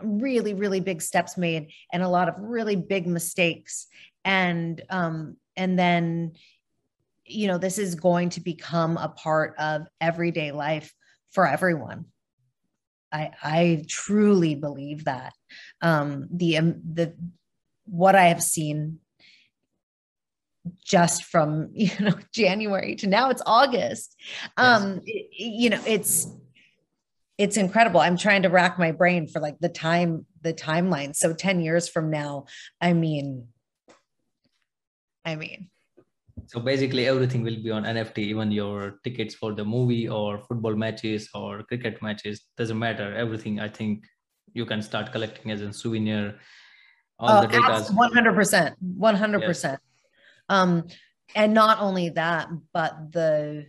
really, 0.03 0.55
really 0.55 0.81
big 0.81 1.03
steps 1.03 1.37
made 1.37 1.73
and 1.93 2.03
a 2.03 2.09
lot 2.09 2.29
of 2.29 2.35
really 2.39 2.77
big 2.77 3.07
mistakes. 3.07 3.87
And 4.25 4.83
um, 4.91 5.37
and 5.57 5.79
then, 5.79 6.33
you 7.25 7.47
know, 7.47 7.59
this 7.59 7.79
is 7.79 7.95
going 7.95 8.31
to 8.31 8.41
become 8.41 8.97
a 8.97 9.09
part 9.09 9.55
of 9.59 9.87
everyday 10.01 10.53
life 10.53 10.93
for 11.31 11.47
everyone. 11.47 12.07
I 13.13 13.31
I 13.43 13.85
truly 13.89 14.55
believe 14.55 15.05
that. 15.05 15.33
Um, 15.81 16.29
the 16.33 16.59
um, 16.59 16.81
the 16.93 17.15
what 17.85 18.15
I 18.15 18.27
have 18.27 18.43
seen 18.43 19.01
just 20.85 21.25
from 21.25 21.69
you 21.73 21.91
know 22.01 22.15
January 22.33 22.95
to 22.97 23.07
now 23.07 23.31
it's 23.31 23.43
August. 23.47 24.17
Um, 24.57 25.01
yes. 25.05 25.25
you 25.31 25.71
know, 25.71 25.83
it's 25.87 26.29
it's 27.39 27.57
incredible. 27.57 28.01
I'm 28.01 28.19
trying 28.19 28.43
to 28.43 28.51
rack 28.51 28.79
my 28.79 28.93
brain 28.93 29.27
for 29.27 29.41
like 29.41 29.59
the 29.61 29.71
time 29.71 30.27
the 30.43 30.53
timeline. 30.53 31.17
So 31.17 31.33
10 31.33 31.61
years 31.61 31.89
from 31.89 32.11
now, 32.11 32.45
I 32.81 32.93
mean, 32.93 33.49
I 35.25 35.37
mean, 35.37 35.71
So 36.47 36.61
basically, 36.61 37.07
everything 37.07 37.43
will 37.43 37.63
be 37.63 37.71
on 37.71 37.85
NFT. 37.85 38.19
Even 38.19 38.51
your 38.51 39.01
tickets 39.05 39.35
for 39.35 39.53
the 39.53 39.65
movie 39.65 40.09
or 40.09 40.39
football 40.39 40.75
matches 40.75 41.29
or 41.35 41.63
cricket 41.63 42.03
matches 42.03 42.43
doesn't 42.57 42.79
matter. 42.79 43.15
Everything 43.15 43.61
I 43.61 43.69
think 43.69 44.05
you 44.53 44.67
can 44.67 44.83
start 44.83 45.13
collecting 45.13 45.51
as 45.51 45.61
a 45.63 45.73
souvenir. 45.73 46.39
All 47.19 47.39
oh, 47.39 47.41
the 47.43 47.49
data. 47.49 47.93
One 48.81 49.17
hundred 49.17 49.45
percent. 49.45 49.81
Um, 50.51 50.89
and 51.35 51.55
not 51.55 51.81
only 51.81 52.11
that, 52.11 52.49
but 52.75 53.13
the 53.13 53.67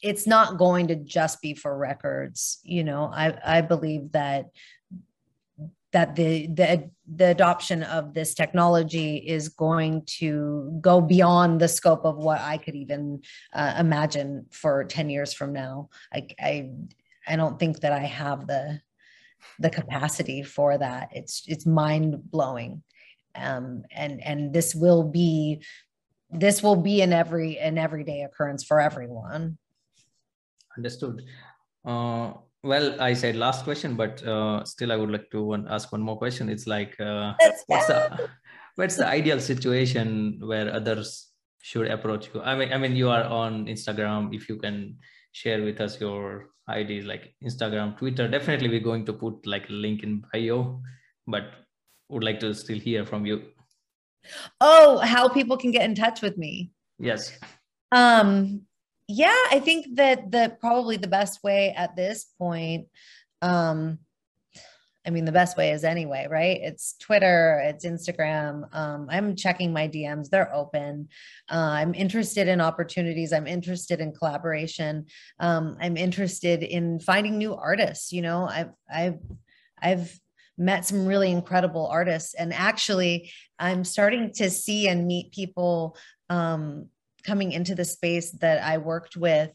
it's 0.00 0.28
not 0.28 0.58
going 0.58 0.86
to 0.88 0.94
just 0.94 1.42
be 1.42 1.54
for 1.54 1.76
records 1.76 2.60
you 2.62 2.84
know 2.84 3.10
i 3.12 3.36
i 3.44 3.60
believe 3.60 4.12
that 4.12 4.44
that 5.92 6.14
the 6.16 6.46
the 6.48 6.90
the 7.06 7.30
adoption 7.30 7.82
of 7.82 8.12
this 8.12 8.34
technology 8.34 9.16
is 9.16 9.48
going 9.48 10.02
to 10.06 10.78
go 10.80 11.00
beyond 11.00 11.60
the 11.60 11.68
scope 11.68 12.04
of 12.04 12.16
what 12.16 12.40
I 12.40 12.58
could 12.58 12.74
even 12.74 13.22
uh, 13.54 13.74
imagine 13.78 14.46
for 14.50 14.84
10 14.84 15.08
years 15.08 15.32
from 15.32 15.52
now. 15.52 15.88
I, 16.12 16.28
I 16.38 16.70
I 17.26 17.36
don't 17.36 17.58
think 17.58 17.80
that 17.80 17.92
I 17.92 18.00
have 18.00 18.46
the 18.46 18.80
the 19.58 19.70
capacity 19.70 20.42
for 20.42 20.76
that. 20.76 21.08
It's 21.12 21.44
it's 21.46 21.64
mind 21.64 22.30
blowing, 22.30 22.82
um, 23.40 23.82
and 23.90 24.22
and 24.22 24.52
this 24.52 24.74
will 24.74 25.04
be 25.04 25.62
this 26.30 26.62
will 26.62 26.76
be 26.76 27.00
an 27.00 27.12
every 27.12 27.58
an 27.58 27.78
everyday 27.78 28.22
occurrence 28.22 28.64
for 28.64 28.80
everyone. 28.80 29.58
Understood. 30.76 31.22
Uh, 31.84 32.32
well 32.62 33.00
i 33.00 33.12
said 33.12 33.36
last 33.36 33.64
question 33.64 33.94
but 33.94 34.22
uh, 34.26 34.64
still 34.64 34.90
i 34.90 34.96
would 34.96 35.10
like 35.10 35.30
to 35.30 35.42
one, 35.42 35.66
ask 35.68 35.92
one 35.92 36.02
more 36.02 36.18
question 36.18 36.48
it's 36.48 36.66
like 36.66 36.98
uh, 37.00 37.32
what's 37.66 37.86
the 37.86 38.28
what's 38.74 38.96
the 38.96 39.06
ideal 39.06 39.40
situation 39.40 40.38
where 40.42 40.72
others 40.72 41.28
should 41.62 41.88
approach 41.88 42.30
you 42.34 42.42
i 42.42 42.54
mean 42.56 42.72
i 42.72 42.78
mean 42.78 42.96
you 42.96 43.08
are 43.08 43.24
on 43.24 43.66
instagram 43.66 44.34
if 44.34 44.48
you 44.48 44.56
can 44.56 44.96
share 45.32 45.62
with 45.62 45.80
us 45.80 46.00
your 46.00 46.50
ids 46.68 47.06
like 47.06 47.34
instagram 47.44 47.96
twitter 47.96 48.26
definitely 48.26 48.68
we're 48.68 48.88
going 48.90 49.06
to 49.06 49.12
put 49.12 49.46
like 49.46 49.68
a 49.68 49.72
link 49.72 50.02
in 50.02 50.22
bio 50.32 50.80
but 51.26 51.44
would 52.08 52.24
like 52.24 52.40
to 52.40 52.54
still 52.54 52.78
hear 52.78 53.04
from 53.04 53.26
you 53.26 53.42
oh 54.60 54.98
how 54.98 55.28
people 55.28 55.56
can 55.56 55.70
get 55.70 55.84
in 55.84 55.94
touch 55.94 56.22
with 56.22 56.36
me 56.36 56.70
yes 56.98 57.38
um 57.92 58.62
yeah, 59.08 59.36
I 59.50 59.58
think 59.58 59.96
that 59.96 60.30
the 60.30 60.54
probably 60.60 60.98
the 60.98 61.08
best 61.08 61.42
way 61.42 61.72
at 61.74 61.96
this 61.96 62.26
point, 62.38 62.88
um, 63.40 63.98
I 65.06 65.10
mean, 65.10 65.24
the 65.24 65.32
best 65.32 65.56
way 65.56 65.70
is 65.70 65.84
anyway, 65.84 66.26
right? 66.28 66.60
It's 66.60 66.94
Twitter, 66.98 67.62
it's 67.64 67.86
Instagram. 67.86 68.68
Um, 68.74 69.06
I'm 69.10 69.34
checking 69.34 69.72
my 69.72 69.88
DMs; 69.88 70.28
they're 70.28 70.54
open. 70.54 71.08
Uh, 71.50 71.56
I'm 71.56 71.94
interested 71.94 72.48
in 72.48 72.60
opportunities. 72.60 73.32
I'm 73.32 73.46
interested 73.46 74.00
in 74.00 74.12
collaboration. 74.12 75.06
Um, 75.40 75.78
I'm 75.80 75.96
interested 75.96 76.62
in 76.62 77.00
finding 77.00 77.38
new 77.38 77.54
artists. 77.54 78.12
You 78.12 78.20
know, 78.20 78.46
I've 78.46 78.72
I've 78.92 79.20
I've 79.80 80.20
met 80.58 80.84
some 80.84 81.06
really 81.06 81.30
incredible 81.30 81.86
artists, 81.86 82.34
and 82.34 82.52
actually, 82.52 83.32
I'm 83.58 83.84
starting 83.84 84.32
to 84.34 84.50
see 84.50 84.88
and 84.88 85.06
meet 85.06 85.32
people 85.32 85.96
um, 86.28 86.88
coming 87.24 87.52
into 87.52 87.74
the 87.74 87.84
space 87.84 88.32
that 88.32 88.62
I 88.62 88.78
worked 88.78 89.16
with 89.16 89.50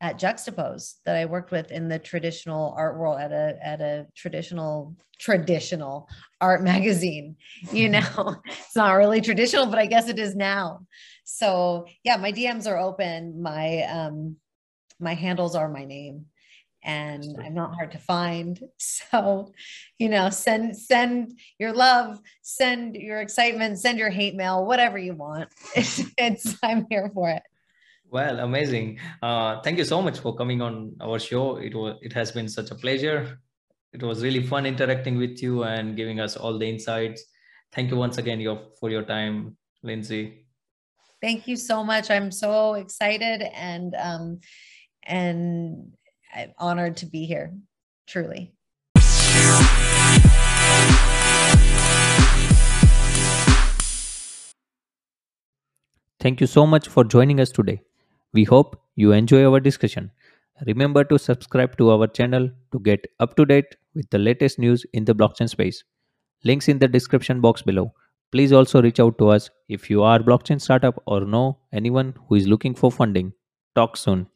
at 0.00 0.18
Juxtapoz 0.18 0.94
that 1.04 1.16
I 1.16 1.26
worked 1.26 1.50
with 1.50 1.70
in 1.70 1.88
the 1.88 1.98
traditional 1.98 2.74
art 2.76 2.98
world 2.98 3.20
at 3.20 3.32
a 3.32 3.58
at 3.62 3.80
a 3.80 4.06
traditional 4.16 4.96
traditional 5.18 6.08
art 6.40 6.62
magazine. 6.62 7.36
You 7.70 7.90
know, 7.90 8.36
it's 8.46 8.76
not 8.76 8.92
really 8.92 9.20
traditional, 9.20 9.66
but 9.66 9.78
I 9.78 9.86
guess 9.86 10.08
it 10.08 10.18
is 10.18 10.34
now. 10.34 10.86
So 11.24 11.86
yeah, 12.02 12.16
my 12.16 12.32
DMs 12.32 12.66
are 12.66 12.78
open. 12.78 13.42
My 13.42 13.82
um 13.82 14.36
my 14.98 15.14
handles 15.14 15.54
are 15.54 15.68
my 15.68 15.84
name 15.84 16.26
and 16.82 17.24
I'm 17.42 17.54
not 17.54 17.74
hard 17.74 17.92
to 17.92 17.98
find. 17.98 18.60
So, 19.10 19.52
you 19.98 20.08
know, 20.08 20.30
send 20.30 20.76
send 20.76 21.38
your 21.58 21.72
love, 21.72 22.20
send 22.42 22.96
your 22.96 23.20
excitement, 23.20 23.78
send 23.78 23.98
your 23.98 24.10
hate 24.10 24.34
mail, 24.36 24.64
whatever 24.64 24.98
you 24.98 25.14
want. 25.14 25.48
It's, 25.76 26.02
it's 26.16 26.56
I'm 26.62 26.86
here 26.88 27.10
for 27.12 27.30
it. 27.30 27.42
Well, 28.10 28.40
amazing. 28.40 28.98
Uh, 29.22 29.60
thank 29.62 29.78
you 29.78 29.84
so 29.84 30.02
much 30.02 30.18
for 30.18 30.34
coming 30.34 30.60
on 30.62 30.96
our 31.00 31.18
show. 31.18 31.56
It 31.56 31.74
was 31.74 31.98
it 32.02 32.12
has 32.12 32.32
been 32.32 32.48
such 32.48 32.70
a 32.70 32.74
pleasure. 32.74 33.38
It 33.92 34.02
was 34.02 34.22
really 34.22 34.46
fun 34.46 34.66
interacting 34.66 35.16
with 35.16 35.42
you 35.42 35.64
and 35.64 35.96
giving 35.96 36.20
us 36.20 36.36
all 36.36 36.58
the 36.58 36.68
insights. 36.68 37.24
Thank 37.72 37.90
you 37.90 37.96
once 37.96 38.18
again 38.18 38.40
your, 38.40 38.70
for 38.78 38.90
your 38.90 39.02
time, 39.02 39.56
Lindsey. 39.82 40.46
Thank 41.20 41.46
you 41.46 41.56
so 41.56 41.84
much. 41.84 42.10
I'm 42.10 42.30
so 42.30 42.74
excited 42.74 43.42
and 43.54 43.94
um, 43.94 44.40
and 45.04 45.92
I'm 46.34 46.52
honored 46.58 46.96
to 46.98 47.06
be 47.06 47.24
here, 47.26 47.52
truly. 48.06 48.52
Thank 56.20 56.40
you 56.40 56.46
so 56.46 56.66
much 56.66 56.88
for 56.88 57.02
joining 57.02 57.40
us 57.40 57.50
today. 57.50 57.80
We 58.32 58.44
hope 58.44 58.80
you 58.94 59.12
enjoy 59.12 59.50
our 59.50 59.58
discussion. 59.58 60.10
Remember 60.66 61.02
to 61.04 61.18
subscribe 61.18 61.76
to 61.78 61.90
our 61.90 62.06
channel 62.06 62.50
to 62.72 62.78
get 62.78 63.06
up 63.18 63.34
to 63.36 63.46
date 63.46 63.76
with 63.94 64.08
the 64.10 64.18
latest 64.18 64.58
news 64.58 64.84
in 64.92 65.06
the 65.06 65.14
blockchain 65.14 65.48
space. 65.48 65.82
Links 66.44 66.68
in 66.68 66.78
the 66.78 66.86
description 66.86 67.40
box 67.40 67.62
below. 67.62 67.92
Please 68.30 68.52
also 68.52 68.80
reach 68.80 69.00
out 69.00 69.18
to 69.18 69.28
us 69.30 69.50
if 69.68 69.90
you 69.90 70.02
are 70.02 70.20
a 70.20 70.22
blockchain 70.22 70.60
startup 70.60 71.02
or 71.06 71.22
know 71.22 71.58
anyone 71.72 72.14
who 72.28 72.34
is 72.36 72.46
looking 72.46 72.74
for 72.74 72.92
funding. 72.92 73.32
Talk 73.74 73.96
soon. 73.96 74.26